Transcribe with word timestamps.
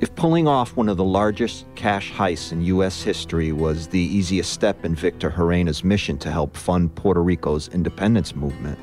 If 0.00 0.14
pulling 0.14 0.46
off 0.46 0.76
one 0.76 0.88
of 0.88 0.96
the 0.96 1.02
largest 1.02 1.66
cash 1.74 2.12
heists 2.12 2.52
in 2.52 2.62
U.S. 2.66 3.02
history 3.02 3.50
was 3.50 3.88
the 3.88 3.98
easiest 3.98 4.52
step 4.52 4.84
in 4.84 4.94
Victor 4.94 5.28
Gerena's 5.28 5.82
mission 5.82 6.18
to 6.18 6.30
help 6.30 6.56
fund 6.56 6.94
Puerto 6.94 7.20
Rico's 7.20 7.66
independence 7.68 8.36
movement, 8.36 8.78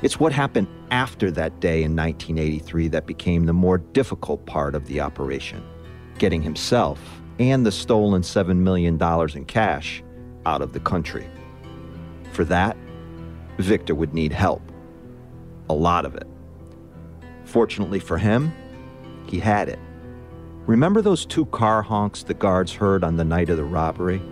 it's 0.00 0.18
what 0.18 0.32
happened 0.32 0.66
after 0.90 1.30
that 1.32 1.60
day 1.60 1.82
in 1.82 1.94
1983 1.94 2.88
that 2.88 3.06
became 3.06 3.44
the 3.44 3.52
more 3.52 3.76
difficult 3.76 4.46
part 4.46 4.74
of 4.74 4.86
the 4.86 5.00
operation 5.00 5.62
getting 6.18 6.40
himself 6.40 7.00
and 7.38 7.66
the 7.66 7.72
stolen 7.72 8.22
$7 8.22 8.56
million 8.56 8.98
in 9.34 9.44
cash 9.44 10.02
out 10.46 10.62
of 10.62 10.72
the 10.72 10.80
country. 10.80 11.28
For 12.32 12.44
that, 12.46 12.76
Victor 13.58 13.94
would 13.94 14.14
need 14.14 14.32
help. 14.32 14.62
A 15.68 15.74
lot 15.74 16.06
of 16.06 16.14
it. 16.14 16.26
Fortunately 17.44 17.98
for 17.98 18.16
him, 18.16 18.54
he 19.26 19.38
had 19.38 19.68
it. 19.68 19.78
Remember 20.66 21.02
those 21.02 21.26
two 21.26 21.44
car 21.46 21.82
honks 21.82 22.22
the 22.22 22.32
guards 22.32 22.72
heard 22.72 23.04
on 23.04 23.16
the 23.16 23.24
night 23.24 23.50
of 23.50 23.58
the 23.58 23.64
robbery? 23.64 24.22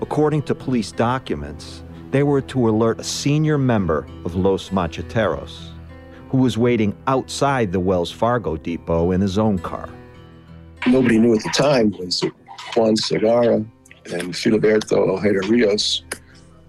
According 0.00 0.42
to 0.42 0.54
police 0.54 0.92
documents, 0.92 1.82
they 2.10 2.22
were 2.22 2.40
to 2.40 2.70
alert 2.70 2.98
a 3.00 3.04
senior 3.04 3.58
member 3.58 4.08
of 4.24 4.34
Los 4.34 4.70
Macheteros, 4.70 5.72
who 6.30 6.38
was 6.38 6.56
waiting 6.56 6.96
outside 7.06 7.70
the 7.70 7.80
Wells 7.80 8.10
Fargo 8.10 8.56
depot 8.56 9.10
in 9.10 9.20
his 9.20 9.36
own 9.36 9.58
car. 9.58 9.90
Nobody 10.86 11.18
knew 11.18 11.34
at 11.34 11.42
the 11.42 11.50
time 11.50 11.90
was 11.98 12.22
Juan 12.74 12.94
Segarra 12.96 13.56
and 14.10 14.32
Filiberto 14.32 14.96
Ojeda 14.96 15.46
Rios 15.48 16.02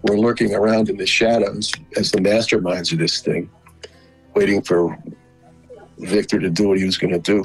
were 0.02 0.20
lurking 0.20 0.54
around 0.54 0.90
in 0.90 0.98
the 0.98 1.08
shadows 1.08 1.72
as 1.96 2.12
the 2.12 2.20
masterminds 2.20 2.92
of 2.92 3.00
this 3.00 3.22
thing, 3.22 3.50
waiting 4.36 4.62
for 4.62 4.98
Victor 6.00 6.40
to 6.40 6.50
do 6.50 6.68
what 6.68 6.78
he 6.78 6.86
was 6.86 6.98
going 6.98 7.14
to 7.14 7.20
do. 7.20 7.44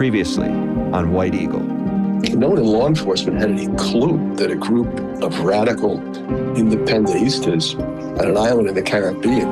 Previously 0.00 0.48
on 0.48 1.12
White 1.12 1.34
Eagle. 1.34 1.60
No 1.60 2.48
one 2.48 2.56
in 2.56 2.64
law 2.64 2.86
enforcement 2.86 3.38
had 3.38 3.50
any 3.50 3.66
clue 3.76 4.34
that 4.36 4.50
a 4.50 4.56
group 4.56 4.88
of 5.22 5.40
radical 5.40 5.98
independentistas 6.56 7.78
on 8.18 8.26
an 8.26 8.34
island 8.34 8.70
in 8.70 8.74
the 8.74 8.80
Caribbean 8.80 9.46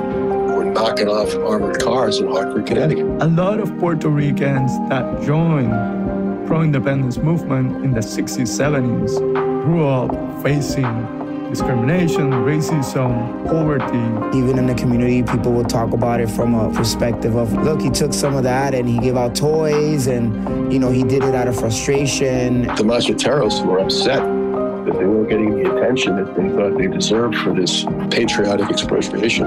were 0.47 0.65
knocking 0.65 1.07
off 1.07 1.35
armored 1.35 1.83
cars 1.83 2.21
in 2.21 2.29
Hartford, 2.29 2.65
Connecticut. 2.65 3.05
A 3.21 3.27
lot 3.27 3.61
of 3.61 3.79
Puerto 3.79 4.09
Ricans 4.09 4.73
that 4.89 5.23
joined 5.23 6.47
pro-independence 6.47 7.19
movement 7.19 7.85
in 7.85 7.93
the 7.93 8.01
60s, 8.01 8.49
70s 8.49 9.19
grew 9.65 9.87
up 9.87 10.43
facing 10.43 11.18
discrimination, 11.49 12.31
racism, 12.31 13.47
poverty. 13.47 14.37
Even 14.37 14.59
in 14.59 14.67
the 14.67 14.75
community, 14.75 15.23
people 15.23 15.53
will 15.53 15.65
talk 15.65 15.93
about 15.93 16.21
it 16.21 16.29
from 16.29 16.55
a 16.55 16.73
perspective 16.75 17.37
of, 17.37 17.53
look, 17.65 17.81
he 17.81 17.91
took 17.91 18.13
some 18.13 18.37
of 18.37 18.43
that 18.43 18.75
and 18.75 18.89
he 18.89 18.99
gave 18.99 19.17
out 19.17 19.35
toys 19.35 20.07
and, 20.07 20.73
you 20.73 20.79
know, 20.79 20.91
he 20.91 21.03
did 21.03 21.25
it 21.25 21.35
out 21.35 21.49
of 21.49 21.59
frustration. 21.59 22.63
The 22.63 22.85
Macheteros 22.85 23.65
were 23.65 23.79
upset 23.79 24.23
that 24.23 24.99
they 24.99 25.05
weren't 25.05 25.29
getting 25.29 25.63
the 25.63 25.77
attention 25.77 26.17
that 26.17 26.35
they 26.37 26.49
thought 26.51 26.77
they 26.79 26.87
deserved 26.87 27.37
for 27.37 27.53
this 27.53 27.85
patriotic 28.11 28.71
expropriation. 28.71 29.47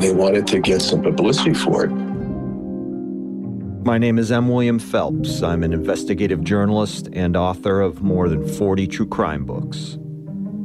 They 0.00 0.12
wanted 0.12 0.46
to 0.48 0.60
get 0.60 0.80
some 0.80 1.02
publicity 1.02 1.54
for 1.54 1.84
it. 1.84 1.90
My 3.84 3.96
name 3.96 4.18
is 4.18 4.30
M. 4.30 4.48
William 4.48 4.78
Phelps. 4.78 5.42
I'm 5.42 5.62
an 5.62 5.72
investigative 5.72 6.44
journalist 6.44 7.08
and 7.12 7.36
author 7.36 7.80
of 7.80 8.02
more 8.02 8.28
than 8.28 8.46
40 8.46 8.86
true 8.86 9.06
crime 9.06 9.46
books. 9.46 9.98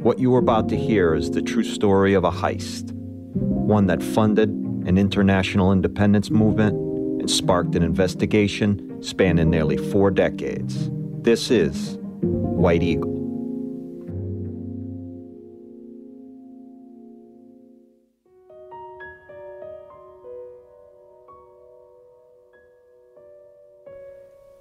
What 0.04 0.18
you 0.18 0.34
are 0.34 0.38
about 0.38 0.68
to 0.68 0.76
hear 0.76 1.14
is 1.14 1.30
the 1.30 1.40
true 1.40 1.64
story 1.64 2.12
of 2.12 2.24
a 2.24 2.30
heist, 2.30 2.92
one 2.92 3.86
that 3.86 4.02
funded 4.02 4.50
an 4.50 4.98
international 4.98 5.72
independence 5.72 6.28
movement 6.28 6.74
and 7.22 7.30
sparked 7.30 7.74
an 7.74 7.82
investigation 7.82 9.02
spanning 9.02 9.48
nearly 9.48 9.78
four 9.78 10.10
decades. 10.10 10.90
This 11.22 11.50
is 11.50 11.96
White 12.20 12.82
Eagle. 12.82 13.14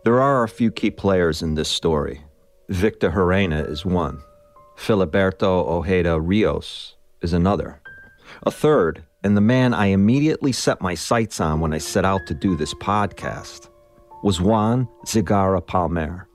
There 0.05 0.21
are 0.21 0.43
a 0.43 0.47
few 0.47 0.71
key 0.71 0.91
players 0.91 1.41
in 1.41 1.55
this 1.55 1.67
story. 1.67 2.21
Victor 2.69 3.11
Gerena 3.11 3.69
is 3.69 3.85
one. 3.85 4.23
Filiberto 4.83 5.65
Ojeda 5.65 6.19
Rios 6.19 6.97
is 7.21 7.31
another. 7.31 7.79
A 8.45 8.51
third, 8.51 9.05
and 9.23 9.37
the 9.37 9.39
man 9.39 9.73
I 9.73 9.85
immediately 9.85 10.51
set 10.51 10.81
my 10.81 10.93
sights 10.93 11.39
on 11.39 11.61
when 11.61 11.73
I 11.73 11.77
set 11.77 12.03
out 12.03 12.19
to 12.27 12.33
do 12.33 12.57
this 12.57 12.73
podcast, 12.73 13.69
was 14.23 14.41
Juan 14.41 14.89
Segarra 15.05 15.65
Palmer. 15.65 16.27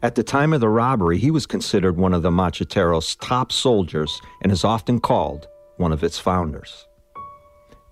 At 0.00 0.14
the 0.14 0.22
time 0.22 0.52
of 0.52 0.60
the 0.60 0.68
robbery, 0.68 1.18
he 1.18 1.32
was 1.32 1.44
considered 1.44 1.96
one 1.96 2.14
of 2.14 2.22
the 2.22 2.30
Macheteros' 2.30 3.16
top 3.20 3.50
soldiers 3.50 4.20
and 4.42 4.52
is 4.52 4.62
often 4.62 5.00
called 5.00 5.48
one 5.76 5.90
of 5.90 6.04
its 6.04 6.20
founders. 6.20 6.86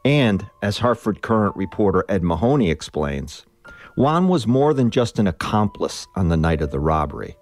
And, 0.04 0.46
as 0.62 0.78
Hartford 0.78 1.20
Courant 1.20 1.56
reporter 1.56 2.04
Ed 2.08 2.22
Mahoney 2.22 2.70
explains, 2.70 3.44
Juan 3.96 4.28
was 4.28 4.46
more 4.46 4.72
than 4.72 4.92
just 4.92 5.18
an 5.18 5.26
accomplice 5.26 6.06
on 6.14 6.28
the 6.28 6.36
night 6.36 6.62
of 6.62 6.70
the 6.70 6.78
robbery. 6.78 7.36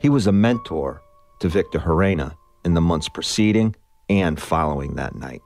He 0.00 0.08
was 0.08 0.26
a 0.26 0.32
mentor 0.32 1.00
to 1.40 1.48
Victor 1.48 1.78
Gerena 1.78 2.34
in 2.64 2.74
the 2.74 2.80
months 2.80 3.08
preceding 3.08 3.74
and 4.08 4.40
following 4.40 4.94
that 4.96 5.14
night. 5.14 5.42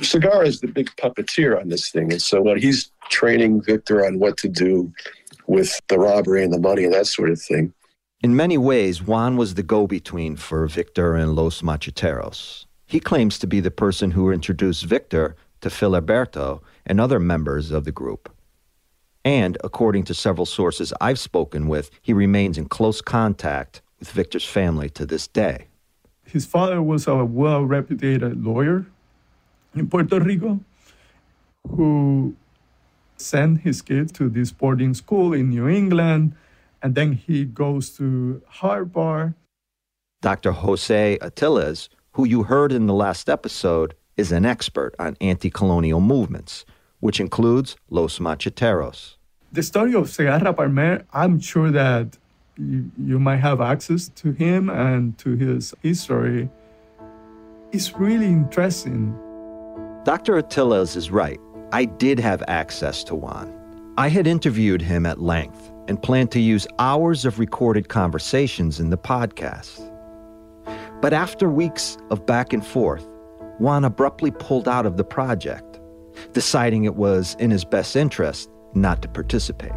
Segarra 0.00 0.46
is 0.46 0.60
the 0.60 0.68
big 0.68 0.90
puppeteer 0.96 1.58
on 1.58 1.68
this 1.68 1.90
thing. 1.90 2.12
And 2.12 2.20
so 2.20 2.42
when 2.42 2.58
he's 2.58 2.90
training 3.08 3.62
Victor 3.62 4.04
on 4.04 4.18
what 4.18 4.36
to 4.38 4.48
do 4.48 4.92
with 5.46 5.80
the 5.88 5.98
robbery 5.98 6.44
and 6.44 6.52
the 6.52 6.60
money 6.60 6.84
and 6.84 6.92
that 6.92 7.06
sort 7.06 7.30
of 7.30 7.40
thing. 7.40 7.72
In 8.22 8.34
many 8.34 8.58
ways, 8.58 9.02
Juan 9.02 9.36
was 9.36 9.54
the 9.54 9.62
go 9.62 9.86
between 9.86 10.36
for 10.36 10.66
Victor 10.66 11.14
and 11.14 11.34
Los 11.34 11.62
Macheteros. 11.62 12.66
He 12.86 13.00
claims 13.00 13.38
to 13.38 13.46
be 13.46 13.60
the 13.60 13.70
person 13.70 14.10
who 14.10 14.30
introduced 14.30 14.84
Victor 14.84 15.36
to 15.60 15.68
Filiberto 15.68 16.60
and 16.84 17.00
other 17.00 17.20
members 17.20 17.70
of 17.70 17.84
the 17.84 17.92
group. 17.92 18.32
And 19.24 19.58
according 19.64 20.04
to 20.04 20.14
several 20.14 20.46
sources 20.46 20.92
I've 21.00 21.18
spoken 21.18 21.68
with, 21.68 21.90
he 22.00 22.12
remains 22.12 22.58
in 22.58 22.66
close 22.66 23.00
contact 23.00 23.82
with 23.98 24.10
Victor's 24.10 24.44
family 24.44 24.88
to 24.90 25.06
this 25.06 25.26
day. 25.26 25.68
His 26.24 26.44
father 26.44 26.82
was 26.82 27.06
a 27.06 27.24
well 27.24 27.62
reputed 27.64 28.44
lawyer 28.44 28.86
in 29.74 29.88
Puerto 29.88 30.18
Rico 30.20 30.60
who 31.68 32.34
sent 33.16 33.60
his 33.60 33.82
kids 33.82 34.12
to 34.12 34.28
this 34.28 34.52
boarding 34.52 34.94
school 34.94 35.32
in 35.32 35.50
New 35.50 35.68
England, 35.68 36.34
and 36.82 36.94
then 36.94 37.12
he 37.12 37.44
goes 37.44 37.90
to 37.96 38.42
Harvard. 38.46 39.34
Dr. 40.22 40.52
Jose 40.52 41.18
Atiles, 41.20 41.88
who 42.12 42.26
you 42.26 42.44
heard 42.44 42.72
in 42.72 42.86
the 42.86 42.94
last 42.94 43.28
episode, 43.28 43.94
is 44.16 44.32
an 44.32 44.44
expert 44.44 44.94
on 44.98 45.16
anti 45.20 45.50
colonial 45.50 46.00
movements, 46.00 46.64
which 47.00 47.20
includes 47.20 47.76
Los 47.90 48.18
Macheteros. 48.18 49.16
The 49.52 49.62
story 49.62 49.94
of 49.94 50.06
Segarra 50.08 50.54
Palmer, 50.54 51.04
I'm 51.12 51.40
sure 51.40 51.70
that 51.70 52.18
you, 52.58 52.90
you 52.98 53.18
might 53.18 53.38
have 53.38 53.60
access 53.60 54.08
to 54.08 54.32
him 54.32 54.68
and 54.70 55.16
to 55.18 55.36
his 55.36 55.74
history. 55.82 56.48
It's 57.72 57.94
really 57.94 58.26
interesting. 58.26 59.12
Dr. 60.04 60.40
Atiles 60.40 60.96
is 60.96 61.10
right. 61.10 61.40
I 61.72 61.84
did 61.84 62.20
have 62.20 62.42
access 62.48 63.02
to 63.04 63.14
Juan. 63.14 63.52
I 63.98 64.08
had 64.08 64.26
interviewed 64.26 64.82
him 64.82 65.04
at 65.06 65.20
length 65.20 65.72
and 65.88 66.02
planned 66.02 66.30
to 66.32 66.40
use 66.40 66.66
hours 66.78 67.24
of 67.24 67.38
recorded 67.38 67.88
conversations 67.88 68.78
in 68.78 68.90
the 68.90 68.98
podcast. 68.98 69.92
But 71.00 71.12
after 71.12 71.48
weeks 71.48 71.96
of 72.10 72.24
back 72.26 72.52
and 72.52 72.64
forth, 72.64 73.06
Juan 73.58 73.84
abruptly 73.84 74.30
pulled 74.30 74.68
out 74.68 74.86
of 74.86 74.96
the 74.96 75.04
project, 75.04 75.80
deciding 76.32 76.84
it 76.84 76.96
was 76.96 77.36
in 77.38 77.50
his 77.50 77.64
best 77.64 77.96
interest 77.96 78.50
not 78.74 79.02
to 79.02 79.08
participate. 79.08 79.72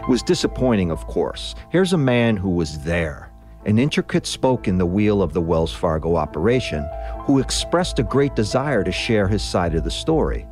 It 0.00 0.08
was 0.08 0.22
disappointing, 0.22 0.90
of 0.90 1.06
course. 1.06 1.54
Here's 1.70 1.92
a 1.92 1.98
man 1.98 2.36
who 2.36 2.50
was 2.50 2.80
there, 2.80 3.30
an 3.66 3.78
intricate 3.78 4.26
spoke 4.26 4.68
in 4.68 4.78
the 4.78 4.86
wheel 4.86 5.22
of 5.22 5.32
the 5.32 5.40
Wells 5.40 5.72
Fargo 5.72 6.16
operation, 6.16 6.88
who 7.20 7.38
expressed 7.38 7.98
a 7.98 8.02
great 8.02 8.34
desire 8.34 8.84
to 8.84 8.92
share 8.92 9.28
his 9.28 9.42
side 9.42 9.74
of 9.74 9.84
the 9.84 9.90
story, 9.90 10.46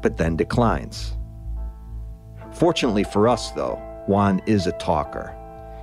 but 0.00 0.16
then 0.16 0.36
declines. 0.36 1.16
Fortunately 2.52 3.04
for 3.04 3.28
us, 3.28 3.50
though, 3.50 3.80
Juan 4.06 4.40
is 4.46 4.66
a 4.66 4.72
talker. 4.72 5.34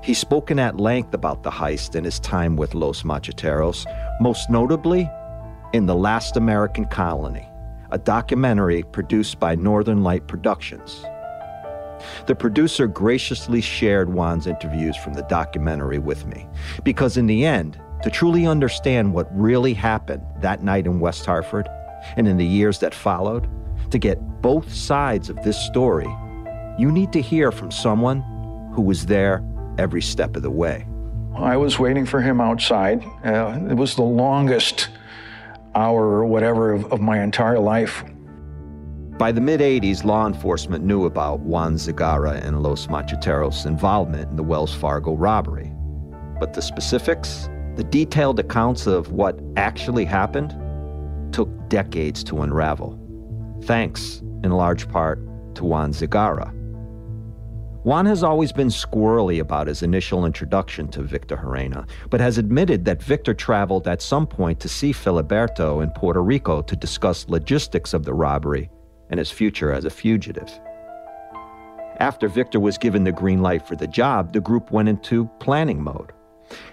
He's 0.03 0.17
spoken 0.17 0.57
at 0.57 0.79
length 0.79 1.13
about 1.13 1.43
the 1.43 1.51
heist 1.51 1.95
and 1.95 2.05
his 2.05 2.19
time 2.19 2.55
with 2.55 2.73
Los 2.73 3.03
Macheteros, 3.03 3.85
most 4.19 4.49
notably 4.49 5.09
in 5.73 5.85
The 5.85 5.95
Last 5.95 6.37
American 6.37 6.85
Colony, 6.85 7.47
a 7.91 7.97
documentary 7.97 8.83
produced 8.83 9.39
by 9.39 9.53
Northern 9.53 10.01
Light 10.01 10.27
Productions. 10.27 11.05
The 12.27 12.35
producer 12.35 12.87
graciously 12.87 13.61
shared 13.61 14.09
Juan's 14.09 14.47
interviews 14.47 14.95
from 14.97 15.13
the 15.13 15.23
documentary 15.23 15.99
with 15.99 16.25
me, 16.25 16.47
because 16.83 17.17
in 17.17 17.27
the 17.27 17.45
end, 17.45 17.79
to 18.03 18.09
truly 18.09 18.47
understand 18.47 19.13
what 19.13 19.27
really 19.31 19.73
happened 19.73 20.23
that 20.39 20.63
night 20.63 20.85
in 20.85 20.99
West 20.99 21.25
Hartford 21.25 21.67
and 22.17 22.27
in 22.27 22.37
the 22.37 22.45
years 22.45 22.79
that 22.79 22.95
followed, 22.95 23.47
to 23.91 23.99
get 23.99 24.19
both 24.41 24.73
sides 24.73 25.29
of 25.29 25.41
this 25.43 25.57
story, 25.57 26.07
you 26.79 26.91
need 26.91 27.13
to 27.13 27.21
hear 27.21 27.51
from 27.51 27.71
someone 27.71 28.21
who 28.73 28.81
was 28.81 29.05
there 29.05 29.43
every 29.77 30.01
step 30.01 30.35
of 30.35 30.41
the 30.41 30.49
way. 30.49 30.87
I 31.35 31.57
was 31.57 31.79
waiting 31.79 32.05
for 32.05 32.21
him 32.21 32.41
outside. 32.41 33.03
Uh, 33.23 33.59
it 33.69 33.75
was 33.75 33.95
the 33.95 34.01
longest 34.01 34.89
hour 35.75 36.03
or 36.03 36.25
whatever 36.25 36.73
of, 36.73 36.91
of 36.91 37.01
my 37.01 37.21
entire 37.21 37.59
life. 37.59 38.03
By 39.17 39.31
the 39.31 39.41
mid 39.41 39.59
80s, 39.59 40.03
law 40.03 40.25
enforcement 40.25 40.83
knew 40.83 41.05
about 41.05 41.41
Juan 41.41 41.75
Segarra 41.75 42.43
and 42.43 42.63
Los 42.63 42.87
Macheteros' 42.87 43.65
involvement 43.65 44.31
in 44.31 44.35
the 44.35 44.43
Wells 44.43 44.73
Fargo 44.73 45.15
robbery. 45.15 45.71
But 46.39 46.53
the 46.53 46.61
specifics, 46.61 47.47
the 47.75 47.83
detailed 47.83 48.39
accounts 48.39 48.87
of 48.87 49.11
what 49.11 49.39
actually 49.57 50.05
happened, 50.05 50.55
took 51.33 51.49
decades 51.69 52.23
to 52.23 52.41
unravel. 52.41 52.97
Thanks, 53.63 54.21
in 54.43 54.51
large 54.51 54.89
part, 54.89 55.19
to 55.55 55.65
Juan 55.65 55.91
Segarra. 55.91 56.51
Juan 57.83 58.05
has 58.05 58.23
always 58.23 58.51
been 58.51 58.69
squirrely 58.69 59.39
about 59.39 59.67
his 59.67 59.83
initial 59.83 60.25
introduction 60.25 60.87
to 60.87 61.03
Victor 61.03 61.35
Gerena, 61.35 61.87
but 62.09 62.21
has 62.21 62.37
admitted 62.37 62.85
that 62.85 63.03
Victor 63.03 63.33
traveled 63.33 63.87
at 63.87 64.01
some 64.01 64.25
point 64.25 64.59
to 64.61 64.69
see 64.69 64.93
Filiberto 64.93 65.83
in 65.83 65.91
Puerto 65.91 66.23
Rico 66.23 66.61
to 66.61 66.75
discuss 66.75 67.27
logistics 67.27 67.93
of 67.93 68.03
the 68.03 68.13
robbery 68.13 68.69
and 69.11 69.19
his 69.19 69.29
future 69.29 69.71
as 69.71 69.85
a 69.85 69.89
fugitive. 69.89 70.49
After 71.97 72.27
Victor 72.27 72.59
was 72.59 72.79
given 72.79 73.03
the 73.03 73.11
green 73.11 73.43
light 73.43 73.67
for 73.67 73.75
the 73.75 73.87
job, 73.87 74.33
the 74.33 74.41
group 74.41 74.71
went 74.71 74.89
into 74.89 75.29
planning 75.39 75.83
mode. 75.83 76.13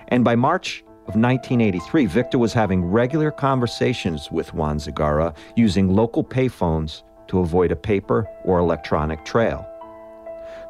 And 0.09 0.25
by 0.25 0.37
March 0.37 0.83
of 1.07 1.17
1983, 1.17 2.07
Victor 2.07 2.39
was 2.39 2.55
having 2.55 2.85
regular 2.85 3.31
conversations 3.31 4.31
with 4.31 4.55
Juan 4.55 4.79
Segarra 4.79 5.37
using 5.57 5.89
local 5.89 6.25
payphones 6.25 7.03
to 7.27 7.41
avoid 7.41 7.73
a 7.73 7.77
paper 7.77 8.27
or 8.45 8.59
electronic 8.59 9.25
trail. 9.25 9.67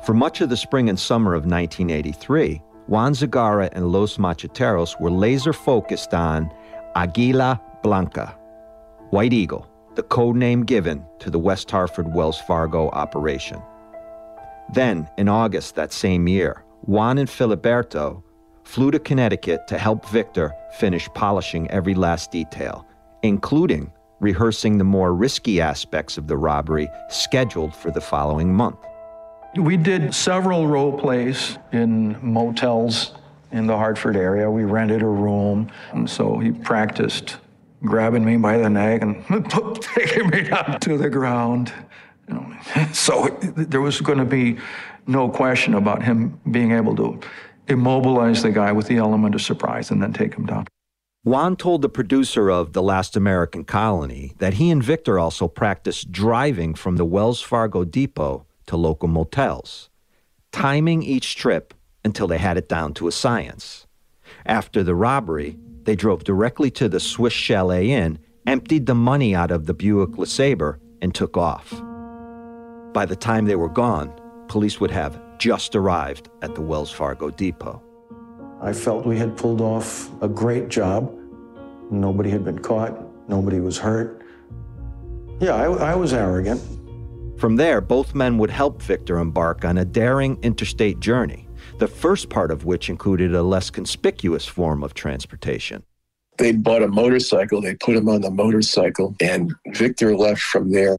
For 0.04 0.14
much 0.14 0.40
of 0.40 0.48
the 0.48 0.56
spring 0.56 0.88
and 0.88 0.98
summer 0.98 1.34
of 1.34 1.44
1983, 1.44 2.62
Juan 2.88 3.12
Segarra 3.12 3.68
and 3.72 3.92
Los 3.92 4.16
Macheteros 4.16 4.98
were 5.00 5.10
laser 5.10 5.52
focused 5.52 6.14
on 6.14 6.50
Aguila 6.96 7.60
Blanca, 7.82 8.36
White 9.10 9.32
Eagle, 9.32 9.68
the 9.98 10.04
code 10.04 10.36
name 10.36 10.64
given 10.64 11.04
to 11.18 11.28
the 11.28 11.40
West 11.40 11.68
Hartford 11.68 12.14
Wells 12.14 12.40
Fargo 12.42 12.88
operation. 12.90 13.61
Then, 14.73 15.11
in 15.18 15.28
August 15.28 15.75
that 15.75 15.92
same 15.92 16.28
year, 16.28 16.62
Juan 16.82 17.18
and 17.18 17.28
Filiberto 17.28 18.23
flew 18.62 18.92
to 18.92 19.00
Connecticut 19.00 19.66
to 19.66 19.76
help 19.76 20.08
Victor 20.11 20.54
finish 20.78 21.08
polishing 21.14 21.68
every 21.73 21.96
last 21.96 22.30
detail, 22.30 22.87
including 23.25 23.90
rehearsing 24.20 24.78
the 24.78 24.84
more 24.84 25.12
risky 25.12 25.61
aspects 25.61 26.16
of 26.16 26.28
the 26.28 26.37
robbery 26.37 26.88
scheduled 27.08 27.75
for 27.75 27.90
the 27.90 28.00
following 28.00 28.54
month. 28.54 28.78
We 29.56 29.76
did 29.76 30.14
several 30.14 30.68
role 30.68 30.96
plays 30.96 31.58
in 31.73 32.16
motels 32.23 33.14
in 33.50 33.66
the 33.66 33.76
Hartford 33.76 34.14
area. 34.14 34.49
We 34.49 34.62
rented 34.62 35.02
a 35.02 35.06
room, 35.06 35.73
so 36.06 36.38
he 36.38 36.52
practiced 36.52 37.38
grabbing 37.82 38.25
me 38.25 38.37
by 38.37 38.58
the 38.58 38.68
neck 38.68 39.02
and 39.02 39.25
taking 39.80 40.28
me 40.28 40.42
down 40.42 40.80
to 40.80 40.99
the 40.99 41.11
ground. 41.11 41.73
So 42.92 43.28
there 43.40 43.80
was 43.80 44.00
going 44.00 44.18
to 44.18 44.25
be 44.25 44.58
no 45.06 45.30
question 45.30 45.75
about 45.75 46.02
him 46.02 46.38
being 46.50 46.73
able 46.73 46.94
to 46.97 47.18
immobilize 47.68 48.42
the 48.42 48.50
guy 48.50 48.73
with 48.73 48.87
the 48.87 48.97
element 48.97 49.35
of 49.35 49.40
surprise 49.40 49.90
and 49.90 50.02
then 50.02 50.12
take 50.12 50.35
him 50.35 50.44
down. 50.44 50.66
Juan 51.25 51.56
told 51.56 51.82
the 51.82 51.88
producer 51.88 52.50
of 52.50 52.73
The 52.73 52.82
Last 52.82 53.16
American 53.16 53.64
Colony 53.64 54.35
that 54.38 54.54
he 54.54 54.70
and 54.70 54.82
Victor 54.82 55.18
also 55.18 55.49
practiced 55.49 56.12
driving 56.12 56.75
from 56.75 56.97
the 56.97 57.04
Wells 57.04 57.40
Fargo 57.40 57.85
depot 57.85 58.47
to 58.66 58.76
local 58.76 59.08
motels, 59.08 59.90
timing 60.52 61.02
each 61.02 61.37
trip 61.37 61.75
until 62.04 62.26
they 62.28 62.38
had 62.38 62.56
it 62.56 62.68
down 62.68 62.94
to 62.94 63.08
a 63.08 63.12
science. 63.12 63.87
After 64.47 64.82
the 64.82 64.94
robbery, 64.94 65.58
they 65.88 65.97
drove 65.97 66.23
directly 66.23 66.71
to 66.71 66.87
the 66.87 67.00
Swiss 67.00 67.33
Chalet 67.33 67.90
Inn, 67.90 68.18
emptied 68.47 68.85
the 68.85 68.95
money 68.95 69.35
out 69.35 69.50
of 69.50 69.64
the 69.64 69.73
Buick 69.73 70.11
LeSabre, 70.18 70.78
and 71.00 71.14
took 71.14 71.38
off. 71.38 71.71
By 72.92 73.07
the 73.07 73.16
time 73.16 73.47
they 73.47 73.57
were 73.57 73.71
gone, 73.71 74.12
police 74.49 74.80
would 74.80 74.90
have 74.90 75.18
just 75.38 75.75
arrived 75.75 76.28
at 76.42 76.54
the 76.54 76.61
Wells 76.61 76.90
Fargo 76.90 77.30
depot. 77.30 77.83
I 78.61 78.75
felt 78.75 79.07
we 79.07 79.16
had 79.16 79.35
pulled 79.35 79.62
off 79.62 80.11
a 80.21 80.28
great 80.28 80.68
job. 80.68 81.11
Nobody 81.90 82.28
had 82.28 82.45
been 82.45 82.59
caught, 82.59 82.95
nobody 83.26 83.59
was 83.59 83.78
hurt. 83.78 84.23
Yeah, 85.40 85.54
I, 85.54 85.92
I 85.92 85.95
was 85.95 86.12
arrogant. 86.12 86.61
From 87.38 87.57
there, 87.57 87.80
both 87.80 88.14
men 88.14 88.37
would 88.37 88.50
help 88.50 88.83
Victor 88.83 89.16
embark 89.16 89.64
on 89.64 89.78
a 89.78 89.87
daring 89.87 90.38
interstate 90.42 91.00
journey, 91.00 91.48
the 91.78 91.88
first 91.88 92.28
part 92.28 92.50
of 92.50 92.64
which 92.64 92.88
included 92.88 93.35
a 93.35 93.42
less 93.42 93.70
conspicuous 93.70 94.47
form 94.47 94.82
of 94.82 94.94
transportation. 94.94 95.85
They 96.38 96.52
bought 96.52 96.82
a 96.82 96.88
motorcycle, 96.88 97.61
they 97.61 97.75
put 97.75 97.97
him 97.97 98.08
on 98.08 98.20
the 98.20 98.30
motorcycle, 98.30 99.14
and 99.20 99.52
Victor 99.68 100.16
left 100.16 100.40
from 100.40 100.70
there. 100.70 100.97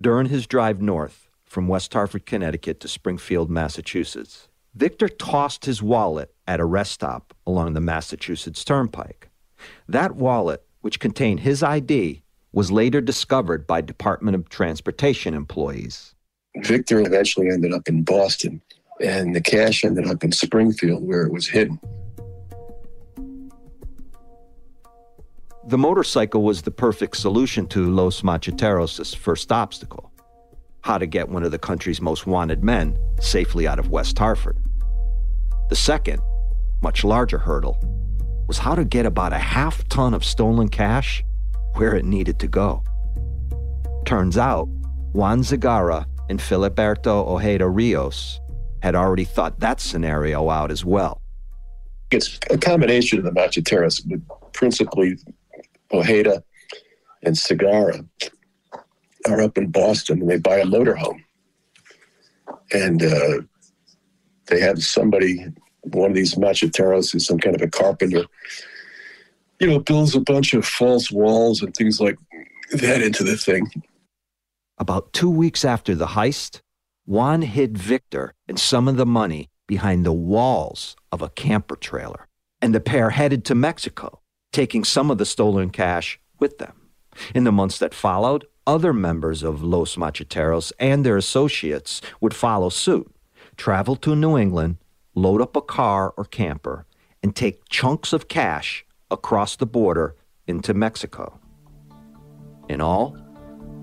During 0.00 0.28
his 0.28 0.46
drive 0.46 0.82
north 0.82 1.28
from 1.44 1.68
West 1.68 1.92
Hartford, 1.92 2.26
Connecticut 2.26 2.80
to 2.80 2.88
Springfield, 2.88 3.50
Massachusetts, 3.50 4.48
Victor 4.74 5.08
tossed 5.08 5.64
his 5.64 5.82
wallet 5.82 6.34
at 6.46 6.60
a 6.60 6.66
rest 6.66 6.92
stop 6.92 7.34
along 7.46 7.72
the 7.72 7.80
Massachusetts 7.80 8.62
Turnpike. 8.62 9.30
That 9.88 10.16
wallet, 10.16 10.62
which 10.82 11.00
contained 11.00 11.40
his 11.40 11.62
ID, 11.62 12.22
was 12.52 12.70
later 12.70 13.00
discovered 13.00 13.66
by 13.66 13.80
Department 13.80 14.34
of 14.34 14.50
Transportation 14.50 15.32
employees. 15.32 16.14
Victor 16.62 17.00
eventually 17.00 17.48
ended 17.48 17.72
up 17.72 17.88
in 17.88 18.02
Boston, 18.02 18.60
and 19.00 19.34
the 19.34 19.40
cash 19.40 19.84
ended 19.84 20.06
up 20.06 20.24
in 20.24 20.32
Springfield 20.32 21.06
where 21.06 21.22
it 21.22 21.32
was 21.32 21.46
hidden. 21.46 21.78
The 25.68 25.78
motorcycle 25.78 26.42
was 26.42 26.62
the 26.62 26.70
perfect 26.70 27.16
solution 27.16 27.66
to 27.68 27.90
Los 27.90 28.22
Macheteros' 28.22 29.16
first 29.16 29.50
obstacle 29.50 30.12
how 30.86 30.96
to 30.96 31.06
get 31.06 31.28
one 31.28 31.42
of 31.42 31.50
the 31.50 31.58
country's 31.58 32.00
most 32.00 32.28
wanted 32.28 32.62
men 32.62 32.96
safely 33.20 33.66
out 33.66 33.80
of 33.80 33.90
West 33.90 34.16
Hartford. 34.16 34.56
The 35.68 35.74
second, 35.74 36.22
much 36.80 37.02
larger 37.02 37.38
hurdle 37.38 37.76
was 38.46 38.58
how 38.58 38.76
to 38.76 38.84
get 38.84 39.04
about 39.04 39.32
a 39.32 39.38
half 39.38 39.86
ton 39.88 40.14
of 40.14 40.24
stolen 40.24 40.68
cash 40.68 41.24
where 41.74 41.96
it 41.96 42.04
needed 42.04 42.38
to 42.38 42.46
go. 42.46 42.84
Turns 44.04 44.38
out, 44.38 44.68
Juan 45.12 45.40
Segarra 45.40 46.06
and 46.30 46.38
Filiberto 46.38 47.26
Ojeda 47.26 47.68
Rios 47.68 48.38
had 48.86 48.94
already 48.94 49.24
thought 49.24 49.58
that 49.58 49.80
scenario 49.80 50.48
out 50.48 50.70
as 50.70 50.84
well. 50.84 51.20
It's 52.12 52.38
a 52.50 52.56
combination 52.56 53.18
of 53.18 53.24
the 53.24 53.32
Macheteros, 53.32 54.00
but 54.06 54.52
principally 54.52 55.18
Ojeda 55.92 56.44
and 57.24 57.34
Segarra 57.34 58.06
are 59.28 59.40
up 59.40 59.58
in 59.58 59.72
Boston 59.72 60.20
and 60.20 60.30
they 60.30 60.38
buy 60.38 60.58
a 60.58 60.64
motorhome. 60.64 61.20
And 62.72 63.02
uh, 63.02 63.42
they 64.46 64.60
have 64.60 64.82
somebody, 64.84 65.44
one 65.82 66.10
of 66.10 66.16
these 66.16 66.36
macheteros 66.36 67.12
is 67.12 67.26
some 67.26 67.38
kind 67.38 67.56
of 67.56 67.62
a 67.62 67.68
carpenter, 67.68 68.24
you 69.58 69.66
know, 69.66 69.80
builds 69.80 70.14
a 70.14 70.20
bunch 70.20 70.54
of 70.54 70.64
false 70.64 71.10
walls 71.10 71.60
and 71.60 71.74
things 71.74 72.00
like 72.00 72.18
that 72.72 73.02
into 73.02 73.24
the 73.24 73.36
thing. 73.36 73.68
About 74.78 75.12
two 75.12 75.30
weeks 75.30 75.64
after 75.64 75.96
the 75.96 76.06
heist, 76.06 76.60
Juan 77.06 77.42
hid 77.42 77.78
Victor 77.78 78.34
and 78.48 78.58
some 78.58 78.88
of 78.88 78.96
the 78.96 79.06
money 79.06 79.48
behind 79.68 80.04
the 80.04 80.12
walls 80.12 80.96
of 81.12 81.22
a 81.22 81.28
camper 81.28 81.76
trailer, 81.76 82.26
and 82.60 82.74
the 82.74 82.80
pair 82.80 83.10
headed 83.10 83.44
to 83.44 83.54
Mexico, 83.54 84.20
taking 84.52 84.82
some 84.82 85.10
of 85.10 85.18
the 85.18 85.24
stolen 85.24 85.70
cash 85.70 86.18
with 86.40 86.58
them. 86.58 86.90
In 87.32 87.44
the 87.44 87.52
months 87.52 87.78
that 87.78 87.94
followed, 87.94 88.44
other 88.66 88.92
members 88.92 89.44
of 89.44 89.62
Los 89.62 89.94
Macheteros 89.96 90.72
and 90.80 91.06
their 91.06 91.16
associates 91.16 92.02
would 92.20 92.34
follow 92.34 92.68
suit, 92.68 93.08
travel 93.56 93.94
to 93.96 94.16
New 94.16 94.36
England, 94.36 94.78
load 95.14 95.40
up 95.40 95.54
a 95.54 95.62
car 95.62 96.12
or 96.16 96.24
camper, 96.24 96.86
and 97.22 97.36
take 97.36 97.68
chunks 97.68 98.12
of 98.12 98.26
cash 98.26 98.84
across 99.12 99.54
the 99.54 99.66
border 99.66 100.16
into 100.48 100.74
Mexico. 100.74 101.38
In 102.68 102.80
all, 102.80 103.16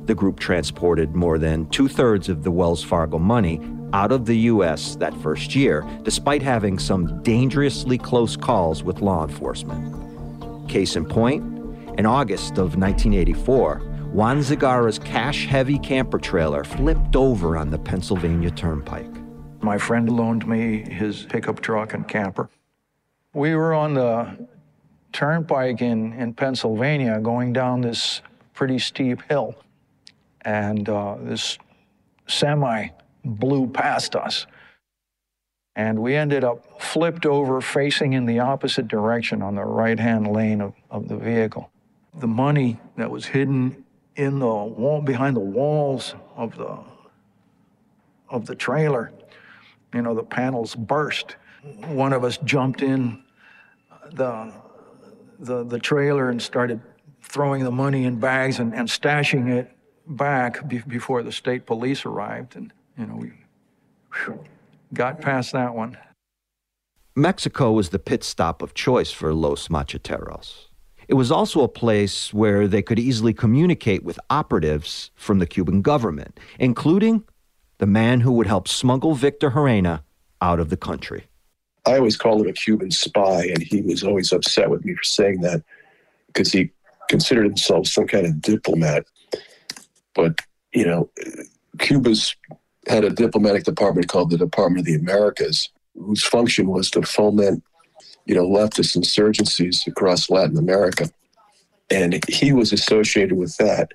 the 0.06 0.16
group 0.16 0.40
transported 0.40 1.16
more 1.16 1.38
than 1.38 1.68
two 1.70 1.88
thirds 1.88 2.30
of 2.30 2.44
the 2.44 2.52
Wells 2.52 2.84
Fargo 2.84 3.18
money 3.18 3.62
out 3.94 4.12
of 4.12 4.26
the 4.26 4.38
U.S. 4.50 4.96
that 4.96 5.16
first 5.18 5.56
year, 5.56 5.88
despite 6.04 6.42
having 6.42 6.80
some 6.80 7.22
dangerously 7.24 7.98
close 7.98 8.36
calls 8.36 8.84
with 8.84 9.02
law 9.02 9.24
enforcement. 9.24 10.68
Case 10.68 10.96
in 10.96 11.06
point, 11.06 11.44
in 11.98 12.06
August 12.06 12.54
of 12.54 12.76
1984, 12.76 13.78
Juan 14.12 14.44
Segarra's 14.44 15.00
cash 15.00 15.46
heavy 15.46 15.78
camper 15.80 16.18
trailer 16.18 16.64
flipped 16.64 17.16
over 17.16 17.58
on 17.58 17.70
the 17.70 17.78
Pennsylvania 17.78 18.52
Turnpike. 18.52 19.10
My 19.62 19.78
friend 19.78 20.10
loaned 20.10 20.46
me 20.48 20.82
his 20.84 21.26
pickup 21.30 21.62
truck 21.62 21.94
and 21.94 22.08
camper. 22.08 22.50
We 23.34 23.56
were 23.56 23.74
on 23.74 23.94
the 23.94 24.48
turnpike 25.14 25.82
in, 25.82 26.14
in 26.14 26.34
Pennsylvania 26.34 27.20
going 27.20 27.54
down 27.54 27.82
this 27.82 28.22
pretty 28.54 28.80
steep 28.80 29.22
hill. 29.30 29.56
And 30.46 30.88
uh, 30.90 31.18
this 31.22 31.58
semi 32.28 32.90
blew 33.26 33.68
past 33.68 34.16
us. 34.16 34.46
And 35.76 36.00
we 36.00 36.16
ended 36.16 36.44
up 36.44 36.82
flipped 36.82 37.26
over, 37.26 37.60
facing 37.60 38.14
in 38.14 38.26
the 38.26 38.40
opposite 38.40 38.88
direction 38.88 39.42
on 39.42 39.56
the 39.56 39.64
right 39.64 40.00
hand 40.00 40.28
lane 40.28 40.62
of, 40.62 40.74
of 40.92 41.08
the 41.08 41.18
vehicle. 41.18 41.72
The 42.20 42.28
money 42.28 42.80
that 42.96 43.10
was 43.10 43.26
hidden 43.26 43.84
in 44.16 44.40
the 44.40 44.46
wall 44.46 45.02
behind 45.02 45.36
the 45.36 45.42
walls 45.42 46.14
of 46.36 46.56
the 46.58 46.78
of 48.30 48.46
the 48.46 48.56
trailer 48.56 49.12
you 49.94 50.02
know 50.02 50.14
the 50.14 50.24
panels 50.24 50.76
burst 50.76 51.36
one 51.88 52.14
of 52.14 52.24
us 52.24 52.38
jumped 52.44 52.82
in 52.82 53.24
the 54.12 54.52
the, 55.40 55.64
the 55.64 55.80
trailer 55.80 56.30
and 56.30 56.42
started 56.42 56.80
throwing 57.22 57.64
the 57.64 57.72
money 57.72 58.06
in 58.06 58.20
bags 58.20 58.60
and, 58.60 58.74
and 58.74 58.88
stashing 58.88 59.50
it 59.50 59.73
back 60.08 60.68
be, 60.68 60.80
before 60.80 61.24
the 61.24 61.32
state 61.32 61.66
police 61.66 62.06
arrived 62.06 62.56
and 62.56 62.74
you 62.98 63.06
know 63.06 63.16
we 63.16 63.32
whew, 64.14 64.44
got 64.94 65.22
past 65.22 65.54
that 65.54 65.74
one 65.74 65.98
mexico 67.16 67.72
was 67.72 67.90
the 67.90 68.00
pit 68.00 68.24
stop 68.24 68.62
of 68.62 68.74
choice 68.74 69.12
for 69.12 69.34
los 69.34 69.70
macheteros 69.70 70.68
it 71.08 71.16
was 71.16 71.32
also 71.32 71.62
a 71.62 71.68
place 71.68 72.34
where 72.34 72.68
they 72.68 72.82
could 72.82 73.00
easily 73.00 73.34
communicate 73.34 74.04
with 74.04 74.20
operatives 74.30 75.12
from 75.16 75.40
the 75.40 75.46
Cuban 75.46 75.82
government, 75.82 76.40
including 76.60 77.24
the 77.80 77.86
man 77.86 78.22
who 78.22 78.32
would 78.32 78.48
help 78.48 78.68
smuggle 78.68 79.14
Victor 79.14 79.52
Gerena 79.52 80.02
out 80.42 80.60
of 80.60 80.70
the 80.70 80.78
country. 80.78 81.26
I 81.86 81.98
always 81.98 82.16
called 82.16 82.42
him 82.42 82.48
a 82.48 82.54
Cuban 82.54 82.92
spy, 82.92 83.44
and 83.44 83.62
he 83.62 83.82
was 83.82 84.04
always 84.04 84.32
upset 84.32 84.70
with 84.70 84.86
me 84.86 84.96
for 84.96 85.04
saying 85.04 85.42
that 85.42 85.64
because 86.28 86.52
he 86.52 86.72
considered 87.10 87.44
himself 87.44 87.88
some 87.88 88.08
kind 88.08 88.26
of 88.26 88.42
diplomat. 88.42 89.06
But, 90.16 90.40
you 90.74 90.86
know, 90.86 91.10
Cuba's 91.80 92.36
had 92.88 93.04
a 93.04 93.10
diplomatic 93.10 93.64
department 93.64 94.08
called 94.08 94.30
the 94.30 94.38
Department 94.38 94.82
of 94.82 94.86
the 94.86 94.96
Americas, 94.96 95.70
whose 95.96 96.24
function 96.24 96.68
was 96.68 96.90
to 96.92 97.02
foment 97.02 97.64
you 98.26 98.36
know, 98.36 98.48
leftist 98.48 98.98
insurgencies 98.98 99.86
across 99.88 100.30
Latin 100.30 100.58
America. 100.58 101.10
And 101.90 102.24
he 102.30 102.54
was 102.54 102.72
associated 102.72 103.38
with 103.38 103.58
that. 103.58 103.94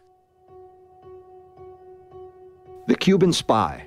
The 2.86 2.96
Cuban 2.96 3.32
spy, 3.32 3.86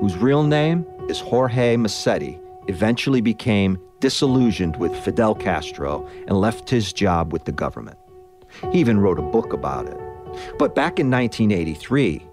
whose 0.00 0.16
real 0.16 0.42
name 0.42 0.86
is 1.08 1.20
Jorge 1.20 1.76
Masetti, 1.76 2.40
eventually 2.68 3.20
became 3.20 3.78
disillusioned 4.00 4.76
with 4.76 4.94
Fidel 4.96 5.34
Castro 5.34 6.06
and 6.26 6.40
left 6.40 6.70
his 6.70 6.92
job 6.92 7.32
with 7.32 7.44
the 7.44 7.52
government. 7.52 7.98
He 8.72 8.78
even 8.78 9.00
wrote 9.00 9.18
a 9.18 9.22
book 9.22 9.52
about 9.52 9.86
it. 9.86 10.07
But 10.58 10.74
back 10.74 10.98
in 10.98 11.10
1983, 11.10 12.26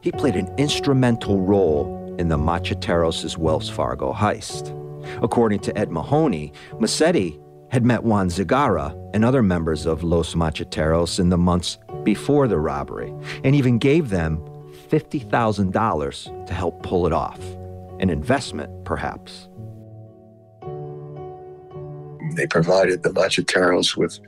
he 0.00 0.12
played 0.12 0.36
an 0.36 0.52
instrumental 0.58 1.40
role 1.40 2.16
in 2.18 2.28
the 2.28 2.36
Macheteros' 2.36 3.38
Wells 3.38 3.68
Fargo 3.68 4.12
heist. 4.12 4.78
According 5.22 5.60
to 5.60 5.78
Ed 5.78 5.90
Mahoney, 5.90 6.52
Masetti 6.74 7.40
had 7.70 7.84
met 7.84 8.04
Juan 8.04 8.28
Segarra 8.28 8.94
and 9.14 9.24
other 9.24 9.42
members 9.42 9.86
of 9.86 10.02
Los 10.02 10.34
Macheteros 10.34 11.18
in 11.18 11.30
the 11.30 11.38
months 11.38 11.78
before 12.04 12.46
the 12.48 12.58
robbery 12.58 13.14
and 13.44 13.54
even 13.54 13.78
gave 13.78 14.10
them 14.10 14.38
$50,000 14.90 16.46
to 16.46 16.54
help 16.54 16.82
pull 16.82 17.06
it 17.06 17.12
off. 17.12 17.40
An 18.00 18.10
investment, 18.10 18.84
perhaps. 18.84 19.48
They 22.34 22.46
provided 22.46 23.02
the 23.02 23.10
Macheteros 23.10 23.96
with 23.96 24.18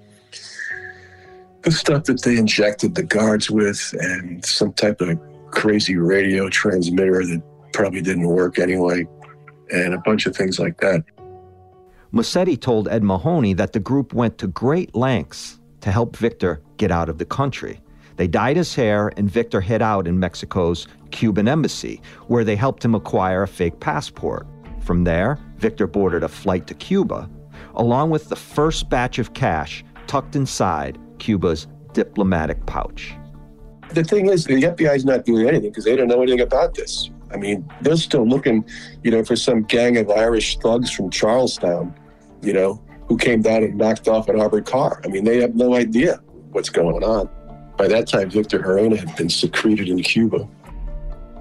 the 1.64 1.72
stuff 1.72 2.04
that 2.04 2.22
they 2.22 2.36
injected 2.36 2.94
the 2.94 3.02
guards 3.02 3.50
with 3.50 3.94
and 3.98 4.44
some 4.44 4.72
type 4.74 5.00
of 5.00 5.18
crazy 5.50 5.96
radio 5.96 6.48
transmitter 6.48 7.24
that 7.24 7.42
probably 7.72 8.02
didn't 8.02 8.26
work 8.26 8.58
anyway 8.58 9.06
and 9.72 9.94
a 9.94 9.98
bunch 9.98 10.26
of 10.26 10.36
things 10.36 10.58
like 10.58 10.78
that. 10.80 11.02
Masetti 12.12 12.60
told 12.60 12.86
Ed 12.88 13.02
Mahoney 13.02 13.54
that 13.54 13.72
the 13.72 13.80
group 13.80 14.12
went 14.12 14.38
to 14.38 14.46
great 14.46 14.94
lengths 14.94 15.58
to 15.80 15.90
help 15.90 16.16
Victor 16.16 16.62
get 16.76 16.90
out 16.90 17.08
of 17.08 17.18
the 17.18 17.24
country. 17.24 17.80
They 18.16 18.28
dyed 18.28 18.56
his 18.56 18.74
hair, 18.74 19.10
and 19.16 19.28
Victor 19.28 19.60
hid 19.60 19.82
out 19.82 20.06
in 20.06 20.20
Mexico's 20.20 20.86
Cuban 21.10 21.48
embassy, 21.48 22.00
where 22.28 22.44
they 22.44 22.54
helped 22.54 22.84
him 22.84 22.94
acquire 22.94 23.42
a 23.42 23.48
fake 23.48 23.80
passport. 23.80 24.46
From 24.80 25.02
there, 25.02 25.40
Victor 25.56 25.88
boarded 25.88 26.22
a 26.22 26.28
flight 26.28 26.68
to 26.68 26.74
Cuba, 26.74 27.28
along 27.74 28.10
with 28.10 28.28
the 28.28 28.36
first 28.36 28.88
batch 28.88 29.18
of 29.18 29.34
cash 29.34 29.84
tucked 30.06 30.36
inside 30.36 30.98
Cuba's 31.24 31.66
diplomatic 31.94 32.64
pouch. 32.66 33.14
The 33.92 34.04
thing 34.04 34.28
is, 34.28 34.44
the 34.44 34.60
FBI 34.60 34.94
is 34.94 35.06
not 35.06 35.24
doing 35.24 35.48
anything 35.48 35.70
because 35.70 35.84
they 35.84 35.96
don't 35.96 36.08
know 36.08 36.20
anything 36.20 36.42
about 36.42 36.74
this. 36.74 37.10
I 37.32 37.38
mean, 37.38 37.66
they're 37.80 37.96
still 37.96 38.28
looking, 38.28 38.64
you 39.02 39.10
know, 39.10 39.24
for 39.24 39.34
some 39.34 39.62
gang 39.62 39.96
of 39.96 40.10
Irish 40.10 40.58
thugs 40.58 40.90
from 40.90 41.08
Charlestown, 41.10 41.94
you 42.42 42.52
know, 42.52 42.82
who 43.08 43.16
came 43.16 43.40
down 43.40 43.62
and 43.62 43.76
knocked 43.76 44.06
off 44.06 44.28
an 44.28 44.38
armored 44.38 44.66
car. 44.66 45.00
I 45.02 45.08
mean, 45.08 45.24
they 45.24 45.40
have 45.40 45.54
no 45.54 45.74
idea 45.74 46.20
what's 46.50 46.68
going 46.68 47.02
on. 47.02 47.30
By 47.78 47.88
that 47.88 48.06
time, 48.06 48.28
Victor 48.28 48.58
Gerena 48.58 48.98
had 48.98 49.16
been 49.16 49.30
secreted 49.30 49.88
in 49.88 50.02
Cuba. 50.02 50.46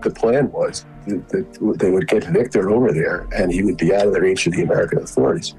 The 0.02 0.12
plan 0.12 0.50
was 0.52 0.86
that 1.08 1.76
they 1.78 1.92
would 1.92 2.08
get 2.08 2.24
Victor 2.24 2.70
over 2.72 2.94
there 2.94 3.28
and 3.36 3.52
he 3.52 3.64
would 3.64 3.78
be 3.78 3.94
out 3.94 4.08
of 4.08 4.14
the 4.14 4.22
reach 4.22 4.48
of 4.48 4.54
the 4.54 4.64
American 4.64 5.00
authorities. 5.00 5.56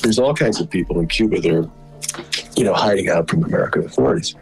There's 0.00 0.20
all 0.20 0.34
kinds 0.34 0.60
of 0.60 0.70
people 0.70 1.00
in 1.00 1.08
Cuba 1.08 1.40
that 1.40 1.52
are, 1.52 1.68
you 2.56 2.64
know, 2.64 2.74
hiding 2.74 3.08
out 3.08 3.28
from 3.30 3.44
American 3.44 3.84
authorities. 3.84 4.34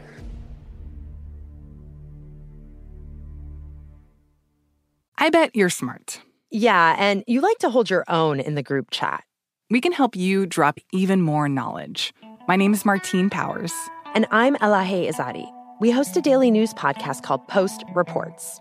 I 5.18 5.30
bet 5.30 5.54
you're 5.54 5.70
smart. 5.70 6.20
Yeah, 6.50 6.94
and 6.98 7.24
you 7.26 7.40
like 7.40 7.58
to 7.58 7.70
hold 7.70 7.90
your 7.90 8.04
own 8.08 8.38
in 8.38 8.54
the 8.54 8.62
group 8.62 8.90
chat. 8.90 9.24
We 9.70 9.80
can 9.80 9.92
help 9.92 10.14
you 10.14 10.46
drop 10.46 10.78
even 10.92 11.20
more 11.20 11.48
knowledge. 11.48 12.14
My 12.46 12.54
name 12.56 12.72
is 12.72 12.84
Martine 12.84 13.28
Powers. 13.28 13.72
And 14.14 14.26
I'm 14.30 14.54
Elahe 14.56 15.10
Izadi. 15.10 15.50
We 15.80 15.90
host 15.90 16.16
a 16.16 16.20
daily 16.20 16.50
news 16.50 16.72
podcast 16.72 17.22
called 17.22 17.46
Post 17.48 17.82
Reports. 17.94 18.60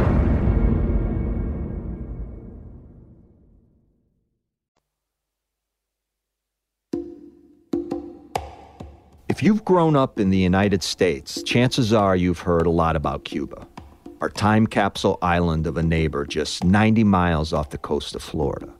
If 9.41 9.45
you've 9.45 9.65
grown 9.65 9.95
up 9.95 10.19
in 10.19 10.29
the 10.29 10.37
United 10.37 10.83
States, 10.83 11.41
chances 11.41 11.93
are 11.93 12.15
you've 12.15 12.37
heard 12.37 12.67
a 12.67 12.69
lot 12.69 12.95
about 12.95 13.23
Cuba, 13.23 13.67
our 14.21 14.29
time 14.29 14.67
capsule 14.67 15.17
island 15.23 15.65
of 15.65 15.77
a 15.77 15.81
neighbor 15.81 16.27
just 16.27 16.63
90 16.63 17.03
miles 17.05 17.51
off 17.51 17.71
the 17.71 17.79
coast 17.79 18.13
of 18.13 18.21
Florida. 18.21 18.71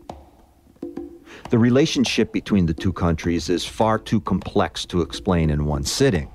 The 1.50 1.58
relationship 1.58 2.32
between 2.32 2.68
the 2.68 2.76
two 2.76 2.94
countries 2.94 3.50
is 3.50 3.66
far 3.66 3.98
too 3.98 4.22
complex 4.22 4.86
to 4.86 5.02
explain 5.02 5.50
in 5.50 5.66
one 5.66 5.84
sitting. 5.84 6.32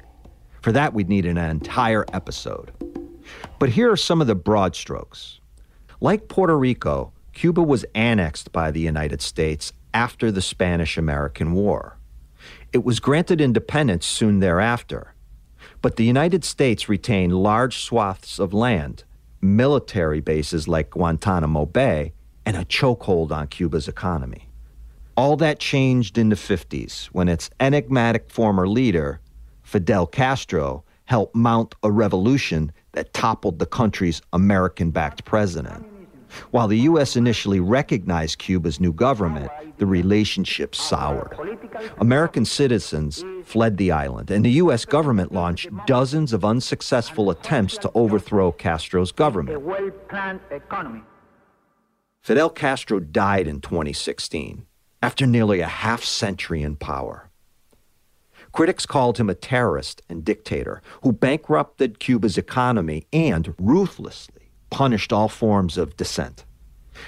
For 0.61 0.73
that, 0.73 0.93
we'd 0.93 1.09
need 1.09 1.25
an 1.25 1.39
entire 1.39 2.05
episode. 2.13 2.73
But 3.61 3.69
here 3.69 3.93
are 3.93 3.97
some 3.97 4.21
of 4.21 4.27
the 4.27 4.35
broad 4.35 4.75
strokes. 4.75 5.39
Like 6.01 6.27
Puerto 6.27 6.59
Rico, 6.59 7.13
Cuba 7.33 7.63
was 7.63 7.85
annexed 7.95 8.51
by 8.51 8.73
the 8.73 8.81
United 8.81 9.23
States 9.23 9.73
after 9.95 10.33
the 10.33 10.43
Spanish 10.43 10.99
American 10.99 11.53
War. 11.53 11.97
It 12.73 12.85
was 12.85 13.01
granted 13.01 13.41
independence 13.41 14.07
soon 14.07 14.41
thereafter, 14.41 15.15
but 15.83 15.97
the 15.97 16.05
United 16.05 16.45
States 16.45 16.89
retained 16.89 17.33
large 17.33 17.79
swaths 17.79 18.39
of 18.39 18.53
land, 18.53 19.05
military 19.41 20.21
bases 20.21 20.67
like 20.69 20.91
Guantanamo 20.91 21.67
Bay, 21.67 22.13
and 22.45 22.57
a 22.57 22.65
chokehold 22.65 23.33
on 23.33 23.49
Cuba's 23.49 23.89
economy. 23.89 24.49
All 25.17 25.37
that 25.39 25.59
changed 25.59 26.19
in 26.19 26.29
the 26.29 26.37
50s 26.37 27.07
when 27.07 27.29
its 27.29 27.51
enigmatic 27.59 28.31
former 28.31 28.69
leader, 28.69 29.21
Fidel 29.63 30.07
Castro, 30.07 30.85
helped 31.07 31.35
mount 31.35 31.75
a 31.83 31.91
revolution 31.91 32.73
that 32.93 33.13
toppled 33.15 33.59
the 33.59 33.67
country's 33.67 34.21
American 34.33 34.91
backed 34.91 35.25
president. 35.25 35.87
While 36.51 36.69
the 36.69 36.79
U.S. 36.81 37.17
initially 37.17 37.61
recognized 37.61 38.39
Cuba's 38.39 38.81
new 38.81 38.93
government, 38.93 39.51
the 39.79 39.87
relationship 39.87 40.75
soured. 40.75 41.37
American 41.99 42.45
citizens 42.45 43.25
fled 43.45 43.77
the 43.77 43.93
island, 43.93 44.31
and 44.31 44.45
the 44.45 44.51
U.S. 44.63 44.85
government 44.85 45.33
launched 45.33 45.69
dozens 45.87 46.33
of 46.33 46.45
unsuccessful 46.45 47.31
attempts 47.31 47.79
to 47.79 47.91
overthrow 47.95 48.53
Castro's 48.53 49.13
government. 49.13 49.63
Fidel 52.23 52.51
Castro 52.51 52.99
died 52.99 53.47
in 53.47 53.61
2016, 53.61 54.67
after 55.03 55.27
nearly 55.27 55.61
a 55.61 55.69
half 55.69 56.03
century 56.03 56.63
in 56.63 56.77
power. 56.77 57.31
Critics 58.53 58.87
called 58.87 59.19
him 59.19 59.29
a 59.29 59.35
terrorist 59.35 60.03
and 60.09 60.25
dictator 60.25 60.83
who 61.03 61.13
bankrupted 61.13 61.99
Cuba's 61.99 62.39
economy 62.39 63.07
and 63.13 63.55
ruthlessly 63.59 64.36
punished 64.71 65.13
all 65.13 65.29
forms 65.29 65.77
of 65.77 65.97
dissent. 65.97 66.45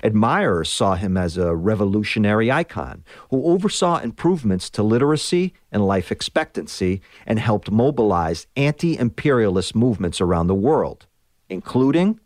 Admirers 0.02 0.68
saw 0.68 0.94
him 0.94 1.16
as 1.16 1.36
a 1.36 1.56
revolutionary 1.56 2.52
icon 2.52 3.04
who 3.30 3.46
oversaw 3.46 3.98
improvements 3.98 4.68
to 4.70 4.82
literacy 4.82 5.54
and 5.72 5.86
life 5.86 6.12
expectancy 6.12 7.00
and 7.26 7.38
helped 7.38 7.70
mobilize 7.70 8.46
anti 8.56 8.98
imperialist 8.98 9.74
movements 9.74 10.20
around 10.20 10.46
the 10.46 10.54
world, 10.54 11.06
including 11.48 12.20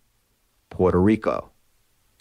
Puerto 0.71 1.01
Rico. 1.01 1.52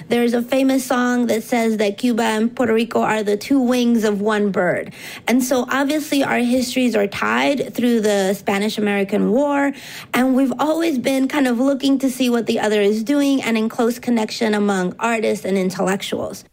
There's 0.09 0.33
a 0.33 0.41
famous 0.41 0.85
song 0.85 1.27
that 1.27 1.43
says 1.43 1.77
that 1.77 1.97
Cuba 1.97 2.23
and 2.23 2.55
Puerto 2.55 2.73
Rico 2.73 3.01
are 3.01 3.23
the 3.23 3.37
two 3.37 3.59
wings 3.59 4.03
of 4.03 4.21
one 4.21 4.51
bird. 4.51 4.93
And 5.27 5.43
so 5.43 5.65
obviously 5.69 6.23
our 6.23 6.39
histories 6.39 6.95
are 6.95 7.07
tied 7.07 7.73
through 7.73 8.01
the 8.01 8.33
Spanish 8.33 8.77
American 8.77 9.31
War. 9.31 9.73
And 10.13 10.35
we've 10.35 10.53
always 10.59 10.97
been 10.97 11.27
kind 11.27 11.47
of 11.47 11.59
looking 11.59 11.99
to 11.99 12.09
see 12.09 12.29
what 12.29 12.45
the 12.45 12.59
other 12.59 12.81
is 12.81 13.03
doing 13.03 13.41
and 13.41 13.57
in 13.57 13.69
close 13.69 13.99
connection 13.99 14.53
among 14.53 14.95
artists 14.99 15.45
and 15.45 15.57
intellectuals. 15.57 16.43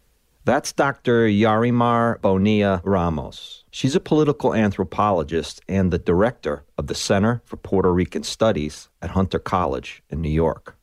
That's 0.45 0.73
Dr. 0.73 1.27
Yarimar 1.27 2.21
Bonilla 2.21 2.81
Ramos. 2.83 3.65
She's 3.71 3.93
a 3.93 3.99
political 3.99 4.55
anthropologist 4.55 5.61
and 5.67 5.91
the 5.91 5.99
director 5.99 6.65
of 6.77 6.87
the 6.87 6.95
Center 6.95 7.43
for 7.45 7.57
Puerto 7.57 7.93
Rican 7.93 8.23
Studies 8.23 8.89
at 9.01 9.11
Hunter 9.11 9.37
College 9.37 10.01
in 10.09 10.21
New 10.21 10.31
York 10.31 10.75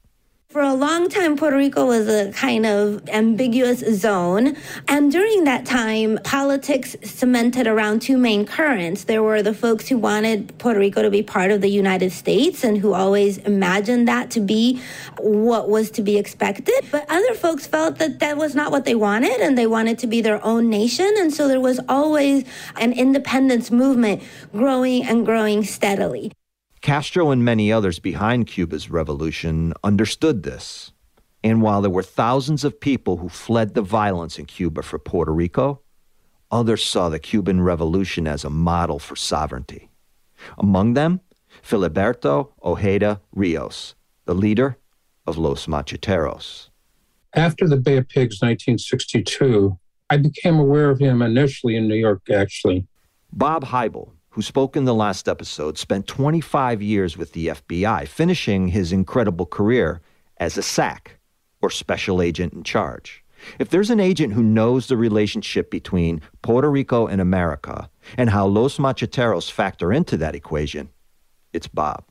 For 0.57 0.62
a 0.62 0.73
long 0.73 1.11
time, 1.11 1.37
Puerto 1.37 1.59
Rico 1.59 1.85
was 1.85 2.09
a 2.09 2.33
kind 2.33 2.64
of 2.64 3.07
ambiguous 3.11 3.81
zone. 4.01 4.57
And 4.88 5.12
during 5.12 5.45
that 5.45 5.66
time, 5.66 6.19
politics 6.25 6.97
cemented 7.05 7.66
around 7.66 8.01
two 8.01 8.16
main 8.16 8.47
currents. 8.47 9.05
There 9.05 9.23
were 9.23 9.42
the 9.42 9.53
folks 9.53 9.87
who 9.87 9.99
wanted 9.99 10.57
Puerto 10.57 10.81
Rico 10.81 11.03
to 11.03 11.11
be 11.11 11.23
part 11.23 11.51
of 11.51 11.61
the 11.61 11.69
United 11.69 12.11
States 12.11 12.64
and 12.64 12.79
who 12.79 12.95
always 12.95 13.37
imagined 13.37 14.09
that 14.09 14.31
to 14.31 14.40
be 14.40 14.81
what 15.19 15.69
was 15.69 15.90
to 15.90 16.01
be 16.01 16.16
expected. 16.16 16.87
But 16.90 17.05
other 17.11 17.35
folks 17.35 17.66
felt 17.66 17.99
that 17.99 18.21
that 18.21 18.38
was 18.38 18.55
not 18.55 18.73
what 18.73 18.87
they 18.87 18.95
wanted 18.95 19.38
and 19.42 19.59
they 19.59 19.66
wanted 19.66 19.99
to 19.99 20.07
be 20.07 20.23
their 20.23 20.42
own 20.42 20.71
nation. 20.71 21.12
And 21.19 21.35
so 21.35 21.49
there 21.49 21.61
was 21.61 21.81
always 21.87 22.47
an 22.77 22.95
independence 22.95 23.71
movement 23.71 24.23
growing 24.53 25.05
and 25.05 25.27
growing 25.27 25.64
steadily. 25.64 26.33
Castro 26.87 27.33
and 27.33 27.44
many 27.44 27.72
others 27.72 27.99
behind 27.99 28.46
Cuba's 28.46 28.88
revolution 28.92 29.75
understood 29.83 30.44
this. 30.44 30.92
And 31.42 31.61
while 31.61 31.83
there 31.83 31.90
were 31.90 32.05
thousands 32.05 32.62
of 32.62 32.79
people 32.79 33.16
who 33.16 33.29
fled 33.29 33.75
the 33.75 33.83
violence 33.83 34.38
in 34.38 34.44
Cuba 34.46 34.83
for 34.83 35.01
Puerto 35.01 35.33
Rico, 35.33 35.81
others 36.49 36.85
saw 36.85 37.09
the 37.09 37.18
Cuban 37.18 37.61
Revolution 37.61 38.29
as 38.29 38.44
a 38.44 38.51
model 38.51 39.01
for 39.01 39.16
sovereignty. 39.16 39.90
Among 40.59 40.94
them, 40.94 41.22
Filiberto 41.61 42.53
Ojeda 42.62 43.20
Rios, 43.33 43.96
the 44.27 44.35
leader 44.37 44.79
of 45.27 45.37
Los 45.37 45.66
Macheteros. 45.66 46.68
After 47.35 47.66
the 47.66 47.79
Bay 47.79 47.96
of 47.96 48.09
Pigs 48.09 48.37
1962, 48.40 49.77
I 50.09 50.18
became 50.18 50.57
aware 50.57 50.90
of 50.90 51.01
him 51.01 51.20
initially 51.20 51.75
in 51.75 51.88
New 51.88 51.96
York, 51.96 52.31
actually. 52.31 52.87
Bob 53.33 53.64
Heibel, 53.64 54.12
who 54.37 54.42
spoke 54.42 54.77
in 54.77 54.85
the 54.85 54.94
last 54.94 55.29
episode, 55.29 55.79
spent 55.79 56.07
25 56.07 56.83
years 56.83 57.16
with 57.16 57.33
the 57.33 57.46
FBI, 57.46 58.07
finishing 58.07 58.68
his 58.68 58.92
incredible 58.92 59.46
career 59.46 60.03
as 60.37 60.59
a 60.59 60.62
SAC, 60.62 61.18
or 61.62 61.70
Special 61.70 62.20
Agent 62.20 62.53
in 62.53 62.62
Charge. 62.62 63.25
If 63.59 63.70
there's 63.70 63.88
an 63.88 63.99
agent 63.99 64.35
who 64.35 64.42
knows 64.42 64.88
the 64.88 64.96
relationship 64.99 65.70
between 65.70 66.20
Puerto 66.42 66.70
Rico 66.70 67.07
and 67.07 67.18
America 67.18 67.88
and 68.18 68.29
how 68.29 68.46
Los 68.46 68.77
Macheteros 68.77 69.51
factor 69.51 69.90
into 69.90 70.18
that 70.18 70.35
equation, 70.35 70.90
it's 71.55 71.66
Bob. 71.66 72.05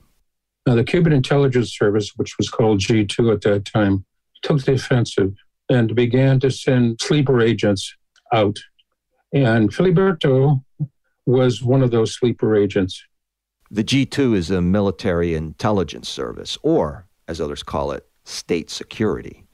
Now, 0.65 0.73
the 0.73 0.83
Cuban 0.83 1.13
intelligence 1.13 1.77
service, 1.77 2.13
which 2.15 2.39
was 2.39 2.49
called 2.49 2.79
G2 2.79 3.33
at 3.33 3.41
that 3.41 3.65
time, 3.65 4.03
took 4.41 4.63
the 4.63 4.73
offensive 4.73 5.35
and 5.69 5.93
began 5.93 6.39
to 6.39 6.49
send 6.49 6.99
sleeper 7.01 7.39
agents 7.39 7.93
out. 8.33 8.57
And 9.31 9.69
Filiberto 9.69 10.64
was 11.25 11.63
one 11.63 11.81
of 11.81 11.91
those 11.91 12.13
sleeper 12.13 12.55
agents. 12.55 13.03
The 13.71 13.83
G2 13.83 14.35
is 14.35 14.51
a 14.51 14.61
military 14.61 15.33
intelligence 15.33 16.07
service, 16.07 16.57
or, 16.61 17.07
as 17.27 17.41
others 17.41 17.63
call 17.63 17.91
it, 17.91 18.07
state 18.23 18.69
security. 18.69 19.45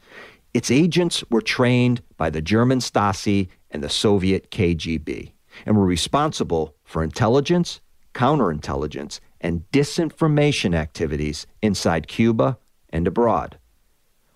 Its 0.53 0.69
agents 0.69 1.23
were 1.29 1.41
trained 1.41 2.01
by 2.17 2.29
the 2.29 2.41
German 2.41 2.79
Stasi 2.79 3.47
and 3.69 3.81
the 3.81 3.89
Soviet 3.89 4.51
KGB 4.51 5.31
and 5.65 5.77
were 5.77 5.85
responsible 5.85 6.75
for 6.83 7.03
intelligence, 7.03 7.79
counterintelligence, 8.13 9.19
and 9.39 9.63
disinformation 9.71 10.75
activities 10.75 11.47
inside 11.61 12.07
Cuba 12.07 12.57
and 12.89 13.07
abroad. 13.07 13.57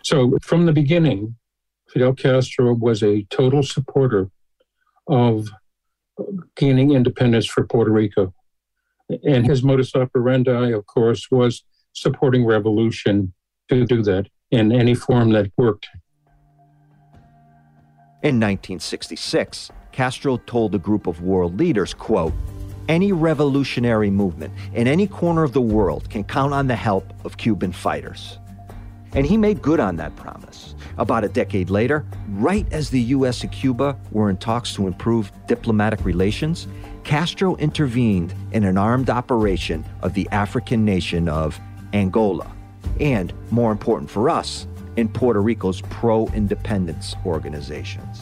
So, 0.03 0.37
from 0.41 0.65
the 0.65 0.73
beginning, 0.73 1.35
Fidel 1.89 2.13
Castro 2.13 2.73
was 2.73 3.03
a 3.03 3.23
total 3.23 3.63
supporter 3.63 4.29
of 5.07 5.49
gaining 6.55 6.91
independence 6.91 7.45
for 7.45 7.65
Puerto 7.65 7.91
Rico. 7.91 8.33
And 9.23 9.45
his 9.45 9.63
modus 9.63 9.95
operandi, 9.95 10.71
of 10.71 10.85
course, 10.87 11.29
was 11.29 11.63
supporting 11.93 12.45
revolution 12.45 13.33
to 13.69 13.85
do 13.85 14.01
that 14.03 14.27
in 14.51 14.71
any 14.71 14.95
form 14.95 15.31
that 15.31 15.51
worked. 15.57 15.87
In 18.23 18.39
1966, 18.39 19.71
Castro 19.91 20.37
told 20.37 20.73
a 20.73 20.79
group 20.79 21.07
of 21.07 21.21
world 21.21 21.59
leaders, 21.59 21.93
quote, 21.93 22.33
any 22.87 23.11
revolutionary 23.11 24.09
movement 24.09 24.53
in 24.73 24.87
any 24.87 25.07
corner 25.07 25.43
of 25.43 25.53
the 25.53 25.61
world 25.61 26.09
can 26.09 26.23
count 26.23 26.53
on 26.53 26.67
the 26.67 26.75
help 26.75 27.13
of 27.23 27.37
Cuban 27.37 27.71
fighters. 27.71 28.39
And 29.13 29.25
he 29.25 29.37
made 29.37 29.61
good 29.61 29.79
on 29.79 29.95
that 29.97 30.15
promise. 30.15 30.74
About 30.97 31.25
a 31.25 31.29
decade 31.29 31.69
later, 31.69 32.05
right 32.29 32.65
as 32.71 32.89
the 32.89 33.01
U.S. 33.01 33.43
and 33.43 33.51
Cuba 33.51 33.97
were 34.11 34.29
in 34.29 34.37
talks 34.37 34.73
to 34.75 34.87
improve 34.87 35.31
diplomatic 35.47 36.05
relations, 36.05 36.67
Castro 37.03 37.55
intervened 37.57 38.33
in 38.51 38.63
an 38.63 38.77
armed 38.77 39.09
operation 39.09 39.85
of 40.01 40.13
the 40.13 40.27
African 40.31 40.85
nation 40.85 41.27
of 41.27 41.59
Angola, 41.93 42.49
and, 42.99 43.33
more 43.51 43.71
important 43.71 44.09
for 44.09 44.29
us, 44.29 44.67
in 44.95 45.09
Puerto 45.09 45.41
Rico's 45.41 45.81
pro 45.81 46.27
independence 46.27 47.15
organizations. 47.25 48.21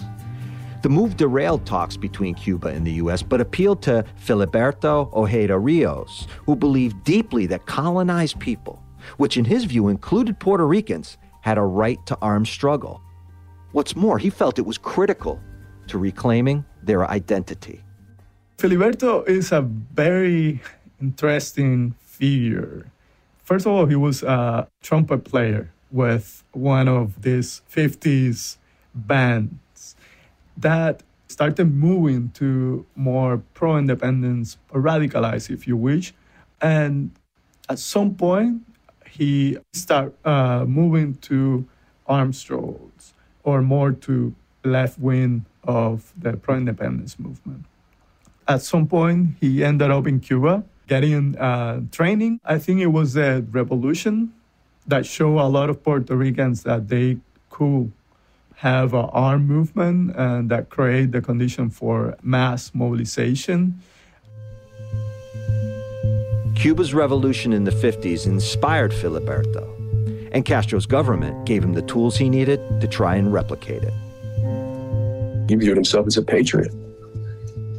The 0.82 0.90
move 0.90 1.16
derailed 1.16 1.66
talks 1.66 1.96
between 1.96 2.34
Cuba 2.34 2.70
and 2.70 2.86
the 2.86 2.94
U.S., 2.94 3.22
but 3.22 3.40
appealed 3.40 3.82
to 3.84 4.04
Filiberto 4.20 5.14
Ojeda 5.14 5.58
Rios, 5.58 6.28
who 6.46 6.56
believed 6.56 7.04
deeply 7.04 7.46
that 7.46 7.68
colonized 7.68 8.40
people 8.40 8.84
which 9.18 9.38
in 9.38 9.46
his 9.46 9.66
view 9.66 9.88
included 9.88 10.40
Puerto 10.40 10.66
Ricans, 10.66 11.18
had 11.44 11.58
a 11.58 11.62
right 11.62 12.04
to 12.06 12.18
armed 12.22 12.48
struggle. 12.48 13.02
What's 13.74 13.96
more, 13.98 14.18
he 14.18 14.30
felt 14.30 14.58
it 14.58 14.66
was 14.66 14.78
critical 14.78 15.42
to 15.88 15.98
reclaiming 15.98 16.64
their 16.82 17.06
identity. 17.10 17.84
Filiberto 18.58 19.28
is 19.28 19.52
a 19.52 19.62
very 19.62 20.62
interesting 21.02 21.96
figure. 22.00 22.90
First 23.44 23.66
of 23.66 23.74
all, 23.74 23.86
he 23.86 23.96
was 23.96 24.24
a 24.24 24.70
trumpet 24.82 25.26
player 25.26 25.70
with 25.92 26.46
one 26.54 26.88
of 26.88 27.22
these 27.24 27.62
50s 27.70 28.56
bands 28.96 29.96
that 30.56 31.04
started 31.28 31.66
moving 31.66 32.30
to 32.36 32.86
more 32.96 33.44
pro 33.54 33.78
independence, 33.78 34.58
radicalized, 34.72 35.50
if 35.50 35.68
you 35.68 35.76
wish. 35.76 36.14
And 36.62 37.12
at 37.68 37.80
some 37.80 38.16
point, 38.16 38.62
he 39.14 39.58
start 39.74 40.16
uh, 40.26 40.66
moving 40.66 41.16
to 41.16 41.68
arms 42.08 42.40
strolls 42.40 43.14
or 43.44 43.62
more 43.62 43.92
to 43.92 44.34
left 44.64 44.98
wing 44.98 45.46
of 45.64 46.12
the 46.18 46.34
pro-independence 46.34 47.20
movement. 47.20 47.66
At 48.48 48.62
some 48.62 48.88
point, 48.88 49.36
he 49.40 49.64
ended 49.64 49.92
up 49.92 50.08
in 50.08 50.20
Cuba 50.20 50.64
getting 50.88 51.38
uh, 51.38 51.82
training. 51.92 52.40
I 52.44 52.58
think 52.58 52.82
it 52.82 52.88
was 52.88 53.14
the 53.14 53.46
revolution 53.52 54.34
that 54.88 55.06
showed 55.06 55.40
a 55.40 55.48
lot 55.48 55.70
of 55.70 55.84
Puerto 55.84 56.16
Ricans 56.16 56.64
that 56.64 56.88
they 56.90 57.18
could 57.50 57.92
have 58.56 58.94
an 58.94 59.10
armed 59.12 59.48
movement 59.48 60.16
and 60.16 60.50
that 60.50 60.70
create 60.70 61.12
the 61.12 61.22
condition 61.22 61.70
for 61.70 62.18
mass 62.24 62.72
mobilization 62.74 63.80
Cuba's 66.64 66.94
revolution 66.94 67.52
in 67.52 67.66
the 67.66 67.72
50s 67.72 68.26
inspired 68.26 68.94
Filiberto, 68.94 69.68
and 70.32 70.46
Castro's 70.46 70.86
government 70.86 71.46
gave 71.46 71.62
him 71.62 71.74
the 71.74 71.82
tools 71.82 72.16
he 72.16 72.30
needed 72.30 72.80
to 72.80 72.88
try 72.88 73.18
and 73.18 73.34
replicate 73.34 73.84
it. 73.84 73.94
He 75.50 75.56
viewed 75.56 75.76
himself 75.76 76.08
as 76.08 76.16
a 76.16 76.22
patriot, 76.22 76.72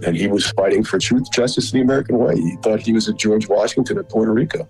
and 0.05 0.15
he 0.15 0.27
was 0.27 0.51
fighting 0.51 0.85
for 0.85 0.99
truth, 0.99 1.33
justice, 1.33 1.73
and 1.73 1.81
the 1.81 1.83
American 1.83 2.19
way. 2.19 2.37
He 2.37 2.57
thought 2.57 2.81
he 2.81 2.93
was 2.93 3.09
a 3.09 3.15
George 3.15 3.49
Washington 3.49 3.97
of 3.97 4.07
Puerto 4.11 4.35
Rico. 4.35 4.69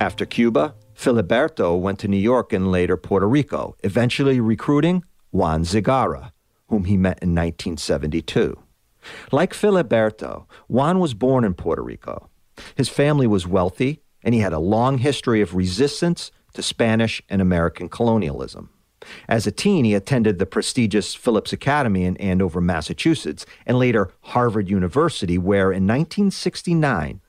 After 0.00 0.24
Cuba, 0.24 0.76
Filiberto 0.94 1.76
went 1.76 1.98
to 1.98 2.06
New 2.06 2.16
York 2.16 2.52
and 2.52 2.70
later 2.70 2.96
Puerto 2.96 3.26
Rico, 3.26 3.74
eventually 3.82 4.38
recruiting 4.38 5.02
Juan 5.32 5.64
Segarra, 5.64 6.30
whom 6.68 6.84
he 6.84 6.96
met 6.96 7.18
in 7.20 7.30
1972. 7.30 8.56
Like 9.32 9.52
Filiberto, 9.52 10.46
Juan 10.68 11.00
was 11.00 11.12
born 11.12 11.42
in 11.42 11.54
Puerto 11.54 11.82
Rico 11.82 12.28
his 12.74 12.88
family 12.88 13.26
was 13.26 13.46
wealthy, 13.46 14.02
and 14.22 14.34
he 14.34 14.40
had 14.40 14.52
a 14.52 14.58
long 14.58 14.98
history 14.98 15.40
of 15.40 15.54
resistance 15.54 16.30
to 16.54 16.62
Spanish 16.62 17.22
and 17.28 17.40
American 17.40 17.88
colonialism. 17.88 18.70
As 19.28 19.46
a 19.46 19.52
teen, 19.52 19.84
he 19.84 19.94
attended 19.94 20.38
the 20.38 20.46
prestigious 20.46 21.14
Phillips 21.14 21.52
Academy 21.52 22.04
in 22.04 22.16
Andover, 22.18 22.60
Massachusetts, 22.60 23.44
and 23.66 23.78
later 23.78 24.10
Harvard 24.20 24.68
University, 24.68 25.38
where 25.38 25.72
in 25.72 25.86
1969, 25.86 27.20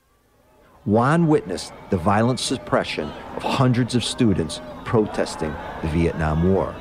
Juan 0.84 1.26
witnessed 1.26 1.72
the 1.90 1.96
violent 1.96 2.38
suppression 2.38 3.10
of 3.36 3.42
hundreds 3.42 3.94
of 3.94 4.04
students 4.04 4.60
protesting 4.84 5.54
the 5.82 5.88
Vietnam 5.88 6.52
War. 6.52 6.74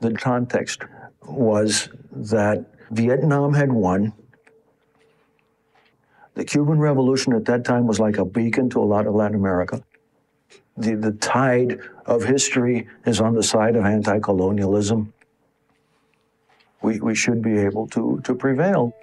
The 0.00 0.14
context 0.14 0.82
was 1.26 1.88
that 2.12 2.64
Vietnam 2.92 3.54
had 3.54 3.72
won, 3.72 4.12
the 6.34 6.44
Cuban 6.44 6.78
Revolution 6.78 7.34
at 7.34 7.44
that 7.46 7.64
time 7.64 7.86
was 7.86 8.00
like 8.00 8.18
a 8.18 8.24
beacon 8.24 8.70
to 8.70 8.80
a 8.80 8.84
lot 8.84 9.06
of 9.06 9.14
Latin 9.14 9.36
America. 9.36 9.82
The, 10.76 10.94
the 10.94 11.12
tide 11.12 11.80
of 12.06 12.24
history 12.24 12.88
is 13.04 13.20
on 13.20 13.34
the 13.34 13.42
side 13.42 13.76
of 13.76 13.84
anti 13.84 14.18
colonialism. 14.20 15.12
We, 16.80 17.00
we 17.00 17.14
should 17.14 17.42
be 17.42 17.58
able 17.58 17.86
to, 17.88 18.20
to 18.24 18.34
prevail. 18.34 18.94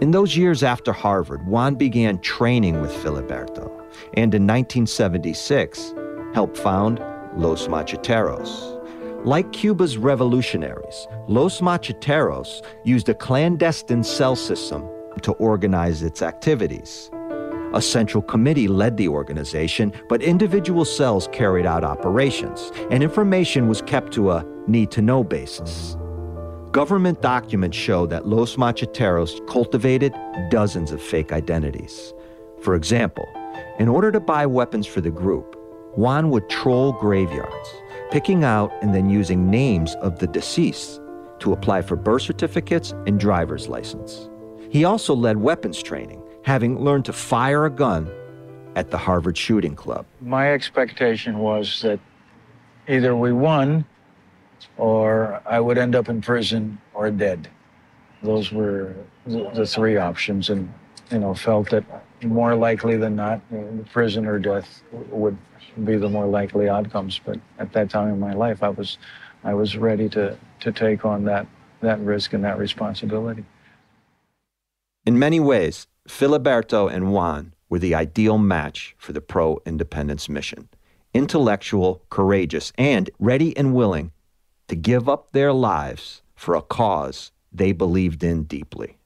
In 0.00 0.10
those 0.10 0.36
years 0.36 0.62
after 0.62 0.92
Harvard, 0.92 1.46
Juan 1.46 1.76
began 1.76 2.20
training 2.20 2.80
with 2.80 2.90
Filiberto 2.90 3.70
and 4.14 4.34
in 4.34 4.42
1976 4.42 5.94
helped 6.34 6.58
found 6.58 6.98
Los 7.36 7.68
Macheteros. 7.68 8.72
Like 9.24 9.52
Cuba's 9.52 9.96
revolutionaries, 9.96 11.06
Los 11.28 11.60
Macheteros 11.60 12.62
used 12.84 13.08
a 13.08 13.14
clandestine 13.14 14.04
cell 14.04 14.36
system 14.36 14.86
to 15.22 15.32
organize 15.32 16.02
its 16.02 16.22
activities. 16.22 17.10
A 17.74 17.82
central 17.82 18.22
committee 18.22 18.68
led 18.68 18.96
the 18.96 19.08
organization, 19.08 19.92
but 20.08 20.22
individual 20.22 20.84
cells 20.84 21.28
carried 21.32 21.66
out 21.66 21.82
operations, 21.82 22.70
and 22.90 23.02
information 23.02 23.68
was 23.68 23.82
kept 23.82 24.12
to 24.12 24.30
a 24.30 24.46
need 24.68 24.90
to 24.92 25.02
know 25.02 25.24
basis. 25.24 25.96
Government 26.70 27.20
documents 27.20 27.76
show 27.76 28.06
that 28.06 28.26
Los 28.26 28.56
Macheteros 28.56 29.44
cultivated 29.48 30.14
dozens 30.50 30.92
of 30.92 31.02
fake 31.02 31.32
identities. 31.32 32.14
For 32.60 32.74
example, 32.74 33.28
in 33.78 33.88
order 33.88 34.12
to 34.12 34.20
buy 34.20 34.46
weapons 34.46 34.86
for 34.86 35.00
the 35.00 35.10
group, 35.10 35.56
Juan 35.96 36.30
would 36.30 36.48
troll 36.48 36.92
graveyards, 36.92 37.68
picking 38.10 38.44
out 38.44 38.72
and 38.82 38.94
then 38.94 39.08
using 39.08 39.50
names 39.50 39.94
of 39.96 40.18
the 40.18 40.26
deceased 40.26 41.00
to 41.40 41.52
apply 41.52 41.82
for 41.82 41.96
birth 41.96 42.22
certificates 42.22 42.92
and 43.06 43.20
driver's 43.20 43.68
license. 43.68 44.28
He 44.74 44.84
also 44.84 45.14
led 45.14 45.36
weapons 45.36 45.80
training, 45.80 46.20
having 46.42 46.80
learned 46.80 47.04
to 47.04 47.12
fire 47.12 47.64
a 47.64 47.70
gun 47.70 48.10
at 48.74 48.90
the 48.90 48.98
Harvard 48.98 49.38
Shooting 49.38 49.76
Club. 49.76 50.04
My 50.20 50.52
expectation 50.52 51.38
was 51.38 51.80
that 51.82 52.00
either 52.88 53.14
we 53.14 53.32
won 53.32 53.84
or 54.76 55.40
I 55.46 55.60
would 55.60 55.78
end 55.78 55.94
up 55.94 56.08
in 56.08 56.20
prison 56.20 56.80
or 56.92 57.08
dead. 57.12 57.48
Those 58.24 58.50
were 58.50 58.96
the 59.26 59.64
three 59.64 59.96
options, 59.96 60.50
and 60.50 60.74
you 61.12 61.20
know, 61.20 61.34
felt 61.34 61.70
that 61.70 61.84
more 62.24 62.56
likely 62.56 62.96
than 62.96 63.14
not, 63.14 63.40
prison 63.92 64.26
or 64.26 64.40
death 64.40 64.82
would 64.90 65.38
be 65.84 65.96
the 65.98 66.08
more 66.08 66.26
likely 66.26 66.68
outcomes. 66.68 67.20
But 67.24 67.38
at 67.60 67.72
that 67.74 67.90
time 67.90 68.08
in 68.08 68.18
my 68.18 68.32
life, 68.32 68.64
I 68.64 68.70
was, 68.70 68.98
I 69.44 69.54
was 69.54 69.76
ready 69.76 70.08
to 70.08 70.36
to 70.58 70.72
take 70.72 71.04
on 71.04 71.22
that 71.26 71.46
that 71.80 72.00
risk 72.00 72.32
and 72.32 72.42
that 72.42 72.58
responsibility. 72.58 73.44
In 75.06 75.18
many 75.18 75.38
ways, 75.38 75.86
Filiberto 76.08 76.90
and 76.90 77.12
Juan 77.12 77.52
were 77.68 77.78
the 77.78 77.94
ideal 77.94 78.38
match 78.38 78.94
for 78.96 79.12
the 79.12 79.20
pro 79.20 79.60
independence 79.66 80.28
mission 80.28 80.68
intellectual, 81.12 82.02
courageous, 82.10 82.72
and 82.76 83.08
ready 83.20 83.56
and 83.56 83.74
willing 83.74 84.10
to 84.66 84.74
give 84.74 85.08
up 85.08 85.30
their 85.30 85.52
lives 85.52 86.22
for 86.34 86.56
a 86.56 86.62
cause 86.62 87.30
they 87.52 87.70
believed 87.70 88.24
in 88.24 88.44
deeply. 88.44 88.98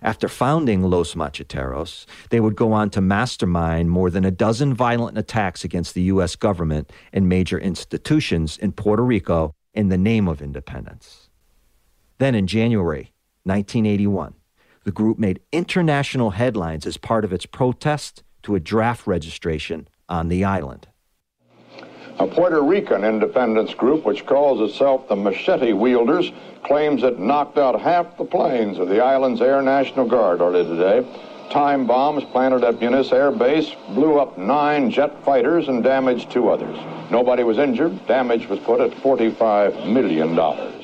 After 0.00 0.28
founding 0.28 0.82
Los 0.82 1.14
Macheteros, 1.14 2.04
they 2.28 2.38
would 2.38 2.54
go 2.54 2.72
on 2.72 2.90
to 2.90 3.00
mastermind 3.00 3.90
more 3.90 4.10
than 4.10 4.24
a 4.24 4.30
dozen 4.30 4.74
violent 4.74 5.16
attacks 5.16 5.64
against 5.64 5.94
the 5.94 6.02
U.S. 6.02 6.36
government 6.36 6.92
and 7.12 7.28
major 7.28 7.58
institutions 7.58 8.58
in 8.58 8.72
Puerto 8.72 9.02
Rico 9.02 9.54
in 9.72 9.88
the 9.88 9.98
name 9.98 10.28
of 10.28 10.42
independence. 10.42 11.30
Then 12.18 12.34
in 12.34 12.46
January 12.46 13.12
1981, 13.44 14.34
the 14.84 14.92
group 14.92 15.18
made 15.18 15.40
international 15.50 16.30
headlines 16.30 16.86
as 16.86 16.96
part 16.96 17.24
of 17.24 17.32
its 17.32 17.46
protest 17.46 18.22
to 18.42 18.54
a 18.54 18.60
draft 18.60 19.06
registration 19.06 19.88
on 20.08 20.28
the 20.28 20.44
island. 20.44 20.86
A 22.20 22.28
Puerto 22.28 22.62
Rican 22.62 23.02
independence 23.02 23.74
group, 23.74 24.04
which 24.04 24.24
calls 24.24 24.70
itself 24.70 25.08
the 25.08 25.16
Machete 25.16 25.72
Wielders, 25.72 26.30
claims 26.62 27.02
it 27.02 27.18
knocked 27.18 27.58
out 27.58 27.80
half 27.80 28.16
the 28.16 28.24
planes 28.24 28.78
of 28.78 28.88
the 28.88 29.02
island's 29.02 29.40
Air 29.40 29.60
National 29.62 30.06
Guard 30.06 30.40
earlier 30.40 30.62
today. 30.62 31.04
Time 31.50 31.86
bombs 31.86 32.22
planted 32.24 32.62
at 32.62 32.76
Muniz 32.76 33.12
Air 33.12 33.32
Base 33.32 33.74
blew 33.90 34.18
up 34.18 34.38
nine 34.38 34.90
jet 34.90 35.24
fighters 35.24 35.68
and 35.68 35.82
damaged 35.82 36.30
two 36.30 36.50
others. 36.50 36.78
Nobody 37.10 37.42
was 37.42 37.58
injured. 37.58 38.06
Damage 38.06 38.48
was 38.48 38.60
put 38.60 38.80
at 38.80 38.92
$45 38.92 39.92
million. 39.92 40.83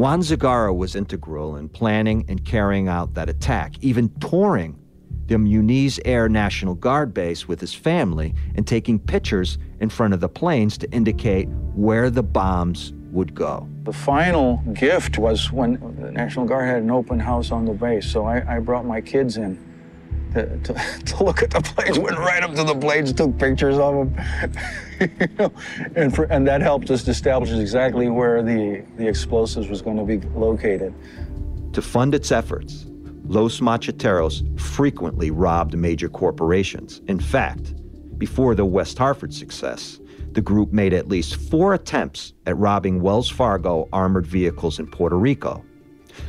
Juan 0.00 0.22
Segarra 0.22 0.74
was 0.74 0.96
integral 0.96 1.56
in 1.56 1.68
planning 1.68 2.24
and 2.26 2.42
carrying 2.42 2.88
out 2.88 3.12
that 3.12 3.28
attack, 3.28 3.74
even 3.82 4.08
touring 4.18 4.78
the 5.26 5.34
Muniz 5.34 6.00
Air 6.06 6.26
National 6.26 6.74
Guard 6.74 7.12
base 7.12 7.46
with 7.46 7.60
his 7.60 7.74
family 7.74 8.34
and 8.54 8.66
taking 8.66 8.98
pictures 8.98 9.58
in 9.78 9.90
front 9.90 10.14
of 10.14 10.20
the 10.20 10.28
planes 10.30 10.78
to 10.78 10.90
indicate 10.90 11.50
where 11.74 12.08
the 12.08 12.22
bombs 12.22 12.94
would 13.12 13.34
go. 13.34 13.68
The 13.82 13.92
final 13.92 14.62
gift 14.72 15.18
was 15.18 15.52
when 15.52 15.74
the 16.00 16.10
National 16.10 16.46
Guard 16.46 16.66
had 16.66 16.82
an 16.82 16.90
open 16.90 17.20
house 17.20 17.50
on 17.50 17.66
the 17.66 17.74
base, 17.74 18.10
so 18.10 18.24
I, 18.24 18.56
I 18.56 18.58
brought 18.58 18.86
my 18.86 19.02
kids 19.02 19.36
in 19.36 19.58
to, 20.34 20.56
to, 21.04 21.24
look 21.24 21.42
at 21.42 21.50
the 21.50 21.60
planes, 21.60 21.98
went 21.98 22.18
right 22.18 22.42
up 22.42 22.54
to 22.54 22.64
the 22.64 22.74
planes, 22.74 23.12
took 23.12 23.38
pictures 23.38 23.78
of 23.78 23.94
them, 23.94 24.24
you 25.00 25.28
know, 25.38 25.52
and, 25.96 26.14
for, 26.14 26.24
and 26.24 26.46
that 26.46 26.60
helped 26.60 26.90
us 26.90 27.06
establish 27.06 27.50
exactly 27.50 28.08
where 28.08 28.42
the, 28.42 28.84
the 28.96 29.06
explosives 29.06 29.68
was 29.68 29.82
going 29.82 29.96
to 29.96 30.04
be 30.04 30.18
located. 30.36 30.94
To 31.72 31.82
fund 31.82 32.14
its 32.14 32.32
efforts, 32.32 32.86
Los 33.24 33.60
Macheteros 33.60 34.60
frequently 34.60 35.30
robbed 35.30 35.76
major 35.76 36.08
corporations. 36.08 37.00
In 37.06 37.20
fact, 37.20 37.74
before 38.18 38.54
the 38.54 38.64
West 38.64 38.98
Hartford 38.98 39.32
success, 39.32 40.00
the 40.32 40.40
group 40.40 40.72
made 40.72 40.92
at 40.92 41.08
least 41.08 41.36
four 41.36 41.74
attempts 41.74 42.34
at 42.46 42.56
robbing 42.56 43.00
Wells 43.00 43.28
Fargo 43.28 43.88
armored 43.92 44.26
vehicles 44.26 44.78
in 44.78 44.86
Puerto 44.86 45.16
Rico, 45.16 45.64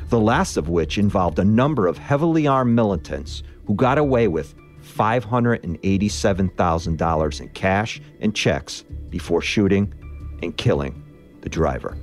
the 0.09 0.19
last 0.19 0.57
of 0.57 0.69
which 0.69 0.97
involved 0.97 1.39
a 1.39 1.43
number 1.43 1.87
of 1.87 1.97
heavily 1.97 2.47
armed 2.47 2.75
militants 2.75 3.43
who 3.65 3.75
got 3.75 3.97
away 3.97 4.27
with 4.27 4.53
$587,000 4.83 7.41
in 7.41 7.49
cash 7.49 8.01
and 8.19 8.35
checks 8.35 8.83
before 9.09 9.41
shooting 9.41 9.93
and 10.41 10.57
killing 10.57 11.03
the 11.41 11.49
driver. 11.49 11.97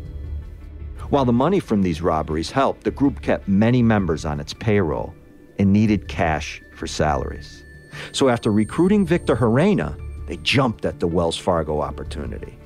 While 1.11 1.25
the 1.25 1.33
money 1.33 1.61
from 1.61 1.83
these 1.83 2.03
robberies 2.03 2.51
helped, 2.51 2.85
the 2.85 2.91
group 2.91 3.23
kept 3.23 3.49
many 3.49 3.83
members 3.83 4.25
on 4.25 4.41
its 4.41 4.53
payroll 4.53 5.15
and 5.59 5.73
needed 5.73 6.09
cash 6.09 6.61
for 6.75 6.87
salaries. 6.87 7.65
So 8.13 8.29
after 8.29 8.53
recruiting 8.53 9.07
Victor 9.07 9.35
Gerena, 9.35 9.97
they 10.27 10.37
jumped 10.39 10.85
at 10.85 11.01
the 11.01 11.07
Wells 11.07 11.39
Fargo 11.39 11.81
opportunity. 11.81 12.59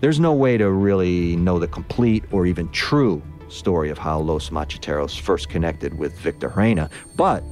There's 0.00 0.20
no 0.20 0.34
way 0.34 0.58
to 0.58 0.70
really 0.70 1.36
know 1.36 1.58
the 1.58 1.66
complete 1.66 2.24
or 2.30 2.46
even 2.46 2.68
true 2.70 3.22
story 3.48 3.90
of 3.90 3.98
how 3.98 4.20
Los 4.20 4.50
Macheteros 4.50 5.18
first 5.18 5.48
connected 5.48 5.98
with 5.98 6.16
Victor 6.18 6.50
Gerena, 6.50 6.90
but 7.16 7.42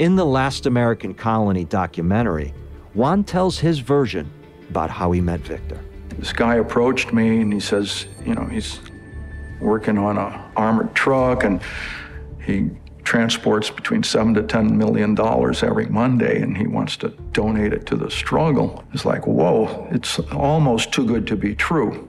in 0.00 0.16
the 0.16 0.24
Last 0.24 0.64
American 0.64 1.12
Colony 1.12 1.66
documentary, 1.66 2.54
Juan 2.94 3.22
tells 3.22 3.58
his 3.58 3.80
version 3.80 4.32
about 4.70 4.88
how 4.88 5.12
he 5.12 5.20
met 5.20 5.40
Victor. 5.40 5.78
This 6.18 6.32
guy 6.32 6.54
approached 6.54 7.12
me 7.12 7.42
and 7.42 7.52
he 7.52 7.60
says, 7.60 8.06
you 8.24 8.34
know, 8.34 8.46
he's 8.46 8.80
working 9.60 9.98
on 9.98 10.16
a 10.16 10.50
armored 10.56 10.94
truck, 10.94 11.44
and 11.44 11.60
he 12.42 12.70
transports 13.04 13.68
between 13.68 14.02
seven 14.02 14.32
to 14.32 14.42
ten 14.42 14.78
million 14.78 15.14
dollars 15.14 15.62
every 15.62 15.84
Monday, 15.86 16.40
and 16.40 16.56
he 16.56 16.66
wants 16.66 16.96
to 16.96 17.10
donate 17.32 17.74
it 17.74 17.84
to 17.86 17.96
the 17.96 18.10
struggle. 18.10 18.82
It's 18.94 19.04
like, 19.04 19.26
whoa, 19.26 19.86
it's 19.90 20.18
almost 20.32 20.92
too 20.92 21.04
good 21.04 21.26
to 21.26 21.36
be 21.36 21.54
true. 21.54 22.08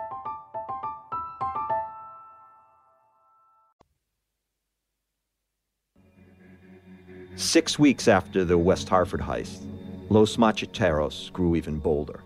Six 7.37 7.79
weeks 7.79 8.07
after 8.07 8.43
the 8.43 8.57
West 8.57 8.89
Hartford 8.89 9.21
heist, 9.21 9.65
Los 10.09 10.35
Macheteros 10.35 11.31
grew 11.31 11.55
even 11.55 11.79
bolder. 11.79 12.21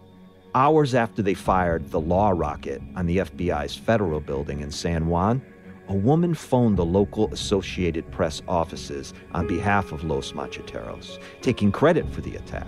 Hours 0.56 0.96
after 0.96 1.22
they 1.22 1.36
fired 1.36 1.92
the 1.92 2.00
law 2.00 2.32
rocket 2.32 2.82
on 2.96 3.06
the 3.06 3.18
FBI's 3.18 3.76
federal 3.76 4.20
building 4.20 4.62
in 4.62 4.72
San 4.72 5.08
Juan, 5.08 5.44
a 5.90 5.94
woman 5.94 6.34
phoned 6.34 6.78
the 6.78 6.86
local 6.86 7.32
Associated 7.32 8.10
Press 8.12 8.42
offices 8.48 9.14
on 9.34 9.46
behalf 9.46 9.92
of 9.92 10.04
Los 10.04 10.32
Macheteros, 10.32 11.20
taking 11.42 11.72
credit 11.72 12.12
for 12.12 12.22
the 12.22 12.36
attack, 12.36 12.68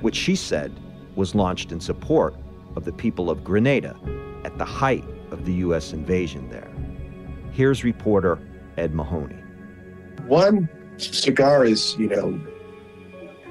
which 0.00 0.16
she 0.16 0.34
said 0.34 0.72
was 1.14 1.36
launched 1.36 1.70
in 1.70 1.78
support 1.78 2.34
of 2.74 2.84
the 2.84 2.92
people 2.92 3.30
of 3.30 3.44
Grenada 3.44 3.96
at 4.44 4.58
the 4.58 4.64
height 4.64 5.04
of 5.30 5.44
the 5.44 5.52
U.S. 5.54 5.92
invasion 5.92 6.48
there. 6.50 6.70
Here's 7.52 7.84
reporter 7.84 8.40
Ed 8.76 8.92
Mahoney. 8.92 9.36
Juan 10.26 10.68
Segarra's, 11.00 11.96
you 11.98 12.08
know, 12.08 12.38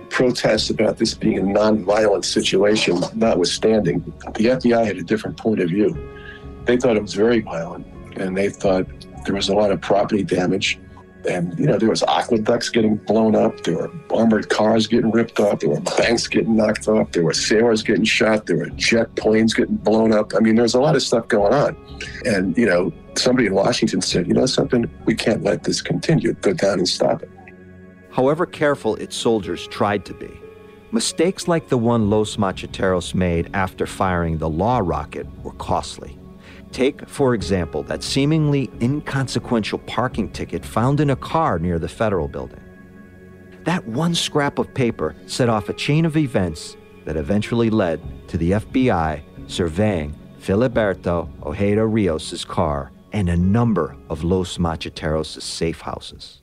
protests 0.09 0.69
about 0.69 0.97
this 0.97 1.13
being 1.13 1.37
a 1.37 1.43
non-violent 1.43 2.25
situation 2.25 2.99
notwithstanding, 3.15 4.01
the 4.35 4.45
FBI 4.45 4.85
had 4.85 4.97
a 4.97 5.03
different 5.03 5.37
point 5.37 5.59
of 5.59 5.69
view. 5.69 5.97
They 6.65 6.77
thought 6.77 6.97
it 6.97 7.01
was 7.01 7.13
very 7.13 7.41
violent, 7.41 7.87
and 8.17 8.35
they 8.35 8.49
thought 8.49 8.85
there 9.25 9.35
was 9.35 9.49
a 9.49 9.53
lot 9.53 9.71
of 9.71 9.81
property 9.81 10.23
damage. 10.23 10.79
And, 11.29 11.57
you 11.59 11.65
know, 11.65 11.77
there 11.77 11.89
was 11.89 12.01
aqueducts 12.03 12.69
getting 12.69 12.95
blown 12.95 13.35
up. 13.35 13.63
There 13.63 13.75
were 13.75 13.91
armored 14.09 14.49
cars 14.49 14.87
getting 14.87 15.11
ripped 15.11 15.39
off. 15.39 15.59
There 15.59 15.69
were 15.69 15.81
banks 15.81 16.27
getting 16.27 16.55
knocked 16.55 16.87
off. 16.87 17.11
There 17.11 17.23
were 17.23 17.33
sailors 17.33 17.83
getting 17.83 18.05
shot. 18.05 18.45
There 18.45 18.57
were 18.57 18.69
jet 18.69 19.13
planes 19.15 19.53
getting 19.53 19.75
blown 19.75 20.13
up. 20.13 20.33
I 20.33 20.39
mean, 20.39 20.55
there's 20.55 20.75
a 20.75 20.79
lot 20.79 20.95
of 20.95 21.01
stuff 21.01 21.27
going 21.27 21.53
on. 21.53 21.75
And, 22.23 22.57
you 22.57 22.65
know, 22.65 22.93
somebody 23.15 23.47
in 23.47 23.53
Washington 23.53 24.01
said, 24.01 24.27
you 24.27 24.33
know 24.33 24.45
something, 24.45 24.89
we 25.05 25.13
can't 25.13 25.43
let 25.43 25.65
this 25.65 25.81
continue. 25.81 26.33
Go 26.35 26.53
down 26.53 26.79
and 26.79 26.87
stop 26.87 27.21
it 27.21 27.29
however 28.11 28.45
careful 28.45 28.95
its 28.95 29.15
soldiers 29.15 29.67
tried 29.67 30.05
to 30.05 30.13
be. 30.13 30.31
Mistakes 30.91 31.47
like 31.47 31.69
the 31.69 31.77
one 31.77 32.09
Los 32.09 32.37
Macheteros 32.37 33.13
made 33.13 33.49
after 33.53 33.85
firing 33.85 34.37
the 34.37 34.49
law 34.49 34.79
rocket 34.83 35.27
were 35.43 35.53
costly. 35.53 36.17
Take, 36.71 37.07
for 37.07 37.33
example, 37.33 37.83
that 37.83 38.03
seemingly 38.03 38.69
inconsequential 38.81 39.79
parking 39.79 40.29
ticket 40.31 40.65
found 40.65 40.99
in 40.99 41.09
a 41.09 41.15
car 41.15 41.59
near 41.59 41.79
the 41.79 41.87
federal 41.87 42.27
building. 42.27 42.61
That 43.65 43.85
one 43.87 44.15
scrap 44.15 44.57
of 44.57 44.73
paper 44.73 45.15
set 45.27 45.49
off 45.49 45.69
a 45.69 45.73
chain 45.73 46.05
of 46.05 46.17
events 46.17 46.75
that 47.05 47.17
eventually 47.17 47.69
led 47.69 48.01
to 48.29 48.37
the 48.37 48.51
FBI 48.51 49.21
surveying 49.47 50.15
Filiberto 50.39 51.29
Ojeda 51.43 51.85
Rios' 51.85 52.45
car 52.45 52.91
and 53.11 53.29
a 53.29 53.37
number 53.37 53.95
of 54.09 54.23
Los 54.23 54.57
Macheteros' 54.57 55.41
safe 55.41 55.81
houses. 55.81 56.41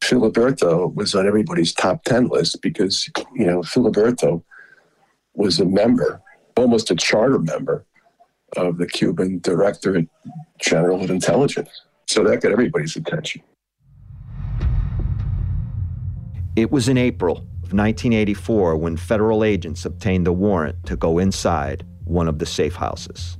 Filiberto 0.00 0.94
was 0.94 1.14
on 1.14 1.26
everybody's 1.26 1.72
top 1.72 2.04
10 2.04 2.28
list 2.28 2.62
because, 2.62 3.08
you 3.34 3.46
know, 3.46 3.60
Filiberto 3.60 4.42
was 5.34 5.60
a 5.60 5.64
member, 5.64 6.20
almost 6.56 6.90
a 6.90 6.96
charter 6.96 7.38
member 7.38 7.84
of 8.56 8.78
the 8.78 8.86
Cuban 8.86 9.40
Directorate 9.40 10.08
General 10.58 11.02
of 11.02 11.10
Intelligence. 11.10 11.68
So 12.06 12.24
that 12.24 12.40
got 12.40 12.52
everybody's 12.52 12.96
attention. 12.96 13.42
It 16.56 16.72
was 16.72 16.88
in 16.88 16.96
April 16.96 17.36
of 17.38 17.74
1984 17.74 18.76
when 18.76 18.96
federal 18.96 19.44
agents 19.44 19.84
obtained 19.84 20.26
the 20.26 20.32
warrant 20.32 20.86
to 20.86 20.96
go 20.96 21.18
inside 21.18 21.84
one 22.04 22.26
of 22.26 22.38
the 22.38 22.46
safe 22.46 22.74
houses. 22.74 23.36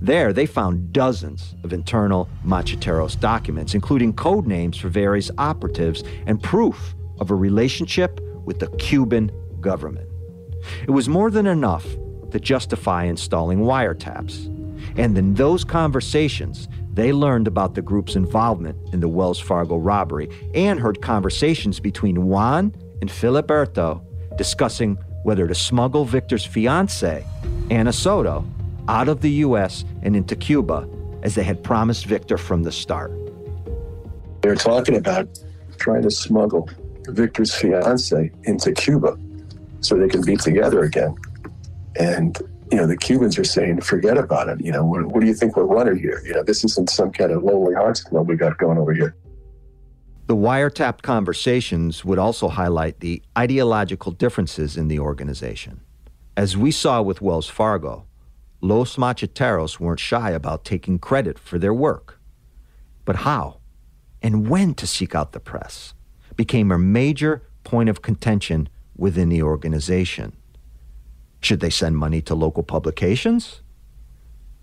There, 0.00 0.32
they 0.32 0.46
found 0.46 0.92
dozens 0.92 1.54
of 1.64 1.72
internal 1.72 2.28
Macheteros 2.44 3.18
documents, 3.18 3.74
including 3.74 4.12
code 4.12 4.46
names 4.46 4.76
for 4.76 4.88
various 4.88 5.30
operatives 5.38 6.02
and 6.26 6.42
proof 6.42 6.94
of 7.18 7.30
a 7.30 7.34
relationship 7.34 8.20
with 8.44 8.58
the 8.58 8.68
Cuban 8.78 9.30
government. 9.60 10.08
It 10.82 10.90
was 10.90 11.08
more 11.08 11.30
than 11.30 11.46
enough 11.46 11.86
to 12.30 12.40
justify 12.40 13.04
installing 13.04 13.60
wiretaps. 13.60 14.46
And 14.96 15.16
in 15.16 15.34
those 15.34 15.64
conversations, 15.64 16.68
they 16.92 17.12
learned 17.12 17.46
about 17.46 17.74
the 17.74 17.82
group's 17.82 18.16
involvement 18.16 18.76
in 18.92 19.00
the 19.00 19.08
Wells 19.08 19.38
Fargo 19.38 19.76
robbery 19.76 20.28
and 20.54 20.80
heard 20.80 21.00
conversations 21.00 21.80
between 21.80 22.26
Juan 22.26 22.74
and 23.00 23.10
Filiberto 23.10 24.02
discussing 24.36 24.96
whether 25.22 25.46
to 25.46 25.54
smuggle 25.54 26.04
Victor's 26.04 26.44
fiancee, 26.44 27.24
Ana 27.70 27.92
Soto, 27.92 28.44
out 28.88 29.08
of 29.08 29.20
the 29.20 29.30
U.S. 29.30 29.84
and 30.02 30.16
into 30.16 30.36
Cuba 30.36 30.88
as 31.22 31.34
they 31.34 31.42
had 31.42 31.62
promised 31.62 32.06
Victor 32.06 32.38
from 32.38 32.62
the 32.62 32.72
start. 32.72 33.12
They 34.42 34.48
were 34.48 34.56
talking 34.56 34.96
about 34.96 35.28
trying 35.78 36.02
to 36.02 36.10
smuggle 36.10 36.68
Victor's 37.08 37.54
fiance 37.54 38.30
into 38.44 38.72
Cuba 38.72 39.18
so 39.80 39.96
they 39.96 40.08
can 40.08 40.22
be 40.22 40.36
together 40.36 40.84
again. 40.84 41.14
And, 41.98 42.38
you 42.70 42.78
know, 42.78 42.86
the 42.86 42.96
Cubans 42.96 43.38
are 43.38 43.44
saying, 43.44 43.80
forget 43.80 44.16
about 44.16 44.48
it. 44.48 44.60
You 44.60 44.72
know, 44.72 44.84
what, 44.84 45.06
what 45.06 45.20
do 45.20 45.26
you 45.26 45.34
think 45.34 45.56
we're 45.56 45.64
running 45.64 45.98
here? 45.98 46.22
You 46.24 46.34
know, 46.34 46.42
this 46.42 46.64
isn't 46.64 46.90
some 46.90 47.10
kind 47.10 47.32
of 47.32 47.42
lonely 47.42 47.74
hearts 47.74 48.02
club 48.02 48.28
we 48.28 48.36
got 48.36 48.58
going 48.58 48.78
over 48.78 48.92
here. 48.92 49.16
The 50.26 50.36
wiretapped 50.36 51.02
conversations 51.02 52.04
would 52.04 52.18
also 52.18 52.48
highlight 52.48 53.00
the 53.00 53.22
ideological 53.36 54.12
differences 54.12 54.76
in 54.76 54.86
the 54.86 55.00
organization. 55.00 55.80
As 56.36 56.56
we 56.56 56.70
saw 56.70 57.02
with 57.02 57.20
Wells 57.20 57.48
Fargo, 57.48 58.06
Los 58.60 58.96
Macheteros 58.96 59.80
weren't 59.80 60.00
shy 60.00 60.30
about 60.30 60.64
taking 60.64 60.98
credit 60.98 61.38
for 61.38 61.58
their 61.58 61.72
work. 61.72 62.20
But 63.04 63.16
how 63.16 63.60
and 64.22 64.48
when 64.48 64.74
to 64.74 64.86
seek 64.86 65.14
out 65.14 65.32
the 65.32 65.40
press 65.40 65.94
became 66.36 66.70
a 66.70 66.78
major 66.78 67.42
point 67.64 67.88
of 67.88 68.02
contention 68.02 68.68
within 68.96 69.30
the 69.30 69.42
organization. 69.42 70.36
Should 71.40 71.60
they 71.60 71.70
send 71.70 71.96
money 71.96 72.20
to 72.22 72.34
local 72.34 72.62
publications? 72.62 73.62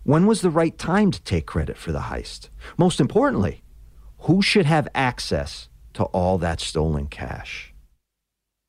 When 0.04 0.28
was 0.28 0.42
the 0.42 0.52
right 0.52 0.78
time 0.78 1.12
to 1.12 1.22
take 1.24 1.48
credit 1.48 1.76
for 1.76 1.92
the 1.92 2.02
heist? 2.02 2.50
Most 2.78 3.00
importantly, 3.00 3.64
who 4.20 4.42
should 4.42 4.66
have 4.66 4.88
access 4.94 5.70
to 5.94 6.04
all 6.06 6.38
that 6.38 6.62
stolen 6.62 7.08
cash? 7.08 7.74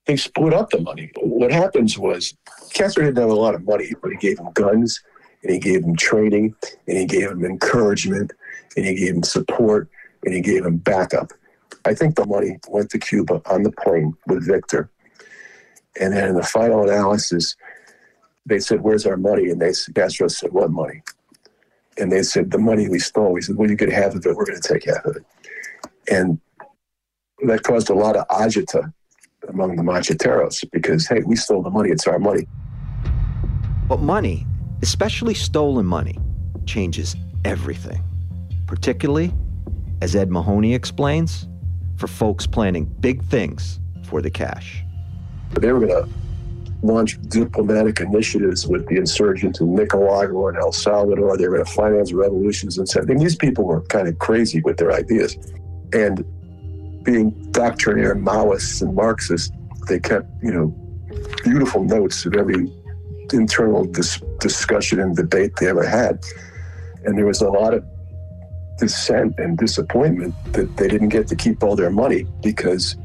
They 0.07 0.17
split 0.17 0.55
up 0.55 0.71
the 0.71 0.81
money. 0.81 1.11
What 1.21 1.53
happens 1.53 1.99
was 1.99 2.35
Castro 2.73 3.05
didn't 3.05 3.19
have 3.19 3.29
a 3.29 3.35
lot 3.35 3.55
of 3.55 3.65
money, 3.65 3.93
but 4.03 4.11
he 4.11 4.17
gave 4.17 4.39
them 4.39 4.51
guns 4.55 5.03
and 5.43 5.53
he 5.53 5.59
gave 5.59 5.85
him 5.85 5.97
training 5.97 6.55
and 6.87 6.97
he 6.97 7.07
gave 7.07 7.31
him 7.31 7.45
encouragement 7.45 8.33
and 8.77 8.87
he 8.87 8.95
gave 8.95 9.15
him 9.15 9.23
support 9.23 9.89
and 10.25 10.35
he 10.35 10.41
gave 10.41 10.65
him 10.65 10.77
backup. 10.77 11.33
I 11.85 11.95
think 11.95 12.17
the 12.17 12.27
money 12.27 12.59
went 12.69 12.91
to 12.91 12.99
Cuba 12.99 13.41
on 13.47 13.63
the 13.63 13.73
plane 13.73 14.15
with 14.27 14.47
Victor. 14.47 14.91
And 16.01 16.13
then 16.13 16.29
in 16.29 16.35
the 16.35 16.43
final 16.43 16.83
analysis, 16.83 17.57
they 18.47 18.61
said, 18.61 18.83
Where's 18.83 19.07
our 19.07 19.17
money? 19.17 19.51
And 19.51 19.61
they 19.61 19.73
Castro 19.95 20.29
said, 20.29 20.53
What 20.53 20.71
money? 20.71 21.03
And 21.97 22.11
they 22.11 22.23
said, 22.23 22.51
The 22.51 22.59
money 22.59 22.89
we 22.89 22.99
stole. 22.99 23.33
We 23.33 23.43
said, 23.43 23.57
Well, 23.57 23.71
you 23.71 23.77
get 23.77 23.93
half 23.93 24.15
of 24.15 24.25
it, 24.25 24.37
we're 24.37 24.45
going 24.45 24.61
to 24.61 24.69
take 24.69 24.85
half 24.85 25.05
of 25.05 25.17
it. 25.17 25.25
And 26.11 26.41
that 27.47 27.63
caused 27.63 27.91
a 27.91 27.95
lot 27.95 28.17
of 28.17 28.27
agita 28.29 28.93
among 29.49 29.77
the 29.77 29.83
macheteros 29.83 30.69
because, 30.73 31.07
hey, 31.07 31.23
we 31.25 31.37
stole 31.37 31.63
the 31.63 31.71
money, 31.71 31.91
it's 31.91 32.07
our 32.07 32.19
money. 32.19 32.47
But 33.87 34.01
money 34.01 34.47
especially 34.83 35.35
stolen 35.35 35.87
money, 35.87 36.19
changes 36.67 37.17
everything, 37.45 38.03
particularly, 38.67 39.33
as 40.01 40.15
Ed 40.15 40.31
Mahoney 40.31 40.75
explains, 40.75 41.49
for 41.97 42.07
folks 42.07 42.47
planning 42.47 42.85
big 43.01 43.25
things 43.25 43.81
for 44.05 44.23
the 44.23 44.31
cash. 44.31 44.85
They 45.61 45.73
were 45.73 45.81
going 45.81 46.05
to 46.05 46.09
launch 46.83 47.21
diplomatic 47.23 48.01
initiatives 48.01 48.67
with 48.67 48.87
the 48.87 48.97
insurgents 48.97 49.61
in 49.61 49.75
Nicaragua 49.75 50.49
and 50.49 50.59
El 50.59 50.73
Salvador. 50.73 51.37
They 51.37 51.49
were 51.49 51.57
going 51.57 51.67
to 51.67 51.73
finance 51.73 52.13
revolutions 52.13 52.79
and 52.79 52.89
stuff. 52.89 53.05
I 53.05 53.07
mean, 53.07 53.19
these 53.19 53.37
people 53.37 53.65
were 53.65 53.81
kind 53.83 54.07
of 54.07 54.19
crazy 54.19 54.61
with 54.61 54.77
their 54.77 54.93
ideas. 54.93 55.37
And 55.93 56.25
being 57.03 57.31
doctrinaire 57.51 58.15
Maoists 58.15 58.83
and 58.83 58.95
Marxists, 58.95 59.51
they 59.89 59.99
kept, 59.99 60.29
you 60.43 60.53
know, 60.53 60.67
beautiful 61.43 61.83
notes 61.83 62.25
of 62.27 62.35
every 62.35 62.71
internal 63.33 63.85
dis- 63.85 64.23
discussion 64.41 65.01
and 65.01 65.17
debate 65.17 65.57
they 65.57 65.69
ever 65.69 65.87
had. 65.87 66.25
And 67.05 67.17
there 67.17 67.27
was 67.27 67.41
a 67.41 67.49
lot 67.49 67.75
of 67.75 67.85
dissent 68.79 69.39
and 69.39 69.59
disappointment 69.59 70.35
that 70.53 70.77
they 70.77 70.89
didn't 70.89 71.09
get 71.09 71.29
to 71.29 71.37
keep 71.37 71.63
all 71.63 71.77
their 71.77 71.91
money 71.91 72.27
because 72.43 72.97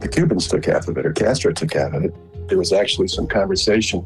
the 0.00 0.08
Cubans 0.08 0.48
took 0.48 0.64
half 0.64 0.88
of 0.88 0.98
it 0.98 1.06
or 1.06 1.12
Castro 1.12 1.52
took 1.52 1.72
half 1.74 1.92
of 1.92 2.04
it. 2.04 2.14
There 2.48 2.58
was 2.58 2.72
actually 2.72 3.08
some 3.08 3.26
conversation 3.26 4.04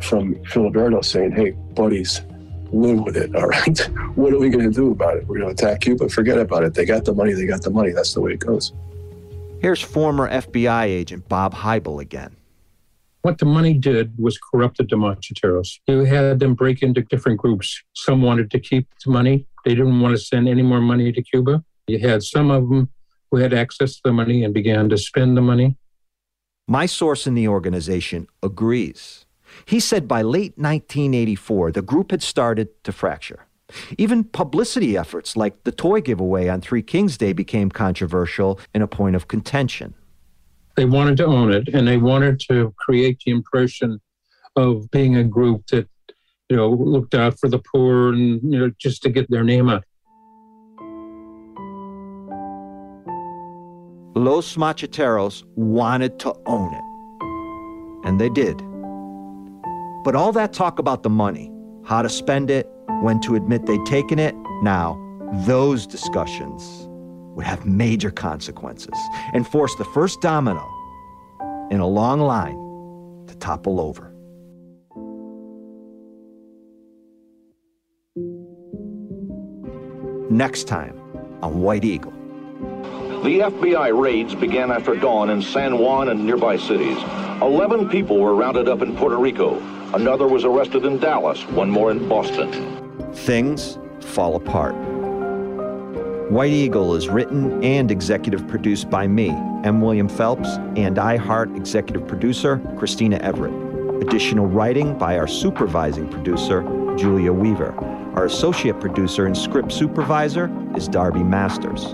from 0.00 0.34
Filiberto 0.44 1.04
saying, 1.04 1.32
hey, 1.32 1.52
buddies, 1.74 2.20
live 2.72 3.00
with 3.00 3.16
it, 3.16 3.34
all 3.34 3.46
right? 3.46 3.78
what 4.14 4.32
are 4.32 4.38
we 4.38 4.50
going 4.50 4.64
to 4.64 4.74
do 4.74 4.90
about 4.90 5.16
it? 5.16 5.26
We're 5.26 5.38
going 5.38 5.54
to 5.54 5.64
attack 5.64 5.80
Cuba? 5.80 6.08
Forget 6.08 6.38
about 6.38 6.64
it. 6.64 6.74
They 6.74 6.84
got 6.84 7.04
the 7.04 7.14
money, 7.14 7.32
they 7.32 7.46
got 7.46 7.62
the 7.62 7.70
money. 7.70 7.90
That's 7.90 8.14
the 8.14 8.20
way 8.20 8.32
it 8.32 8.40
goes. 8.40 8.72
Here's 9.60 9.80
former 9.80 10.28
FBI 10.28 10.84
agent 10.84 11.28
Bob 11.28 11.54
Heibel 11.54 12.00
again. 12.00 12.36
What 13.22 13.38
the 13.38 13.46
money 13.46 13.74
did 13.74 14.12
was 14.18 14.36
corrupted 14.38 14.90
the 14.90 14.96
macheteros. 14.96 15.78
You 15.86 16.00
had 16.00 16.40
them 16.40 16.54
break 16.54 16.82
into 16.82 17.02
different 17.02 17.38
groups. 17.38 17.80
Some 17.94 18.20
wanted 18.20 18.50
to 18.50 18.58
keep 18.58 18.88
the 19.04 19.12
money. 19.12 19.46
They 19.64 19.76
didn't 19.76 20.00
want 20.00 20.16
to 20.16 20.20
send 20.20 20.48
any 20.48 20.62
more 20.62 20.80
money 20.80 21.12
to 21.12 21.22
Cuba. 21.22 21.62
You 21.86 22.00
had 22.00 22.24
some 22.24 22.50
of 22.50 22.68
them 22.68 22.88
who 23.30 23.36
had 23.36 23.54
access 23.54 23.94
to 23.94 24.00
the 24.04 24.12
money 24.12 24.42
and 24.42 24.52
began 24.52 24.88
to 24.88 24.98
spend 24.98 25.36
the 25.36 25.40
money. 25.40 25.76
My 26.66 26.86
source 26.86 27.26
in 27.26 27.34
the 27.34 27.46
organization 27.46 28.26
agrees. 28.42 29.24
He 29.66 29.78
said 29.78 30.08
by 30.08 30.22
late 30.22 30.56
1984, 30.56 31.72
the 31.72 31.82
group 31.82 32.10
had 32.10 32.22
started 32.22 32.82
to 32.84 32.92
fracture. 32.92 33.46
Even 33.96 34.24
publicity 34.24 34.96
efforts 34.96 35.36
like 35.36 35.62
the 35.64 35.72
toy 35.72 36.00
giveaway 36.00 36.48
on 36.48 36.60
Three 36.60 36.82
Kings 36.82 37.16
Day 37.16 37.32
became 37.32 37.70
controversial 37.70 38.58
and 38.74 38.82
a 38.82 38.88
point 38.88 39.16
of 39.16 39.28
contention. 39.28 39.94
They 40.76 40.84
wanted 40.84 41.18
to 41.18 41.26
own 41.26 41.52
it 41.52 41.68
and 41.68 41.86
they 41.86 41.98
wanted 41.98 42.40
to 42.48 42.74
create 42.78 43.20
the 43.24 43.32
impression 43.32 44.00
of 44.56 44.90
being 44.90 45.16
a 45.16 45.24
group 45.24 45.66
that, 45.68 45.88
you 46.48 46.56
know, 46.56 46.70
looked 46.70 47.14
out 47.14 47.38
for 47.38 47.48
the 47.48 47.58
poor 47.58 48.12
and, 48.12 48.40
you 48.42 48.58
know, 48.58 48.70
just 48.78 49.02
to 49.02 49.10
get 49.10 49.30
their 49.30 49.44
name 49.44 49.68
out. 49.68 49.84
Los 54.14 54.56
Macheteros 54.56 55.44
wanted 55.56 56.18
to 56.20 56.34
own 56.46 56.72
it. 56.74 58.06
And 58.06 58.20
they 58.20 58.28
did. 58.28 58.58
But 60.04 60.14
all 60.16 60.32
that 60.32 60.52
talk 60.52 60.78
about 60.78 61.02
the 61.02 61.10
money, 61.10 61.50
how 61.84 62.02
to 62.02 62.08
spend 62.08 62.50
it, 62.50 62.68
when 63.02 63.20
to 63.22 63.34
admit 63.34 63.66
they'd 63.66 63.84
taken 63.86 64.18
it, 64.18 64.34
now, 64.62 64.98
those 65.46 65.86
discussions 65.86 66.88
would 67.34 67.44
have 67.44 67.64
major 67.66 68.10
consequences 68.10 68.98
and 69.32 69.46
force 69.46 69.74
the 69.76 69.84
first 69.86 70.20
domino 70.20 70.68
in 71.70 71.80
a 71.80 71.86
long 71.86 72.20
line 72.20 72.56
to 73.26 73.34
topple 73.36 73.80
over. 73.80 74.12
Next 80.30 80.64
time 80.64 80.98
on 81.42 81.60
White 81.60 81.84
Eagle. 81.84 82.12
The 83.22 83.38
FBI 83.38 83.98
raids 83.98 84.34
began 84.34 84.72
after 84.72 84.96
dawn 84.96 85.30
in 85.30 85.42
San 85.42 85.78
Juan 85.78 86.08
and 86.08 86.26
nearby 86.26 86.56
cities. 86.56 86.98
Eleven 87.40 87.88
people 87.88 88.18
were 88.18 88.34
rounded 88.34 88.68
up 88.68 88.82
in 88.82 88.96
Puerto 88.96 89.16
Rico. 89.16 89.60
Another 89.94 90.26
was 90.26 90.44
arrested 90.44 90.84
in 90.84 90.98
Dallas, 90.98 91.46
one 91.48 91.70
more 91.70 91.90
in 91.90 92.08
Boston. 92.08 93.12
Things 93.12 93.78
fall 94.00 94.36
apart. 94.36 94.74
White 96.32 96.54
Eagle 96.54 96.94
is 96.94 97.10
written 97.10 97.62
and 97.62 97.90
executive 97.90 98.48
produced 98.48 98.88
by 98.88 99.06
me, 99.06 99.28
M. 99.64 99.82
William 99.82 100.08
Phelps, 100.08 100.48
and 100.76 100.96
iHeart 100.96 101.54
executive 101.54 102.08
producer, 102.08 102.58
Christina 102.78 103.18
Everett. 103.18 103.52
Additional 104.02 104.46
writing 104.46 104.96
by 104.96 105.18
our 105.18 105.26
supervising 105.26 106.08
producer, 106.08 106.62
Julia 106.96 107.34
Weaver. 107.34 107.74
Our 108.14 108.24
associate 108.24 108.80
producer 108.80 109.26
and 109.26 109.36
script 109.36 109.72
supervisor 109.72 110.50
is 110.74 110.88
Darby 110.88 111.22
Masters. 111.22 111.92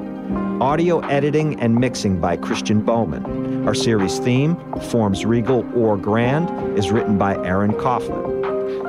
Audio 0.63 1.01
editing 1.09 1.59
and 1.59 1.75
mixing 1.75 2.21
by 2.21 2.37
Christian 2.37 2.81
Bowman. 2.81 3.67
Our 3.67 3.75
series 3.75 4.21
theme, 4.21 4.55
Forms 4.83 5.27
Regal 5.27 5.69
or 5.77 5.97
Grand, 5.97 6.79
is 6.79 6.93
written 6.93 7.19
by 7.19 7.35
Aaron 7.45 7.73
Coughlin. 7.73 8.28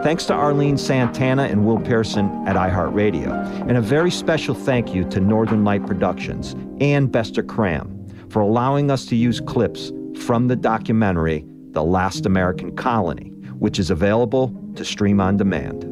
Thanks 0.01 0.23
to 0.25 0.33
Arlene 0.33 0.77
Santana 0.77 1.43
and 1.43 1.65
Will 1.65 1.77
Pearson 1.77 2.29
at 2.47 2.55
iHeartRadio. 2.55 3.67
And 3.67 3.77
a 3.77 3.81
very 3.81 4.09
special 4.09 4.55
thank 4.55 4.95
you 4.95 5.03
to 5.09 5.19
Northern 5.19 5.65
Light 5.65 5.85
Productions 5.85 6.55
and 6.79 7.11
Bestor 7.11 7.43
Cram 7.43 8.07
for 8.29 8.41
allowing 8.41 8.89
us 8.91 9.05
to 9.07 9.17
use 9.17 9.41
clips 9.41 9.91
from 10.21 10.47
the 10.47 10.55
documentary 10.55 11.43
The 11.71 11.83
Last 11.83 12.25
American 12.25 12.77
Colony, 12.77 13.31
which 13.59 13.77
is 13.77 13.89
available 13.89 14.55
to 14.75 14.85
stream 14.85 15.19
on 15.19 15.35
demand. 15.35 15.83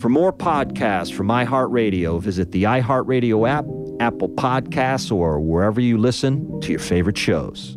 For 0.00 0.08
more 0.08 0.32
podcasts 0.32 1.12
from 1.12 1.28
iHeartRadio, 1.28 2.18
visit 2.18 2.50
the 2.50 2.62
iHeartRadio 2.62 3.46
app, 3.46 3.66
Apple 4.00 4.30
Podcasts, 4.30 5.12
or 5.12 5.38
wherever 5.38 5.82
you 5.82 5.98
listen 5.98 6.60
to 6.62 6.70
your 6.70 6.80
favorite 6.80 7.18
shows. 7.18 7.76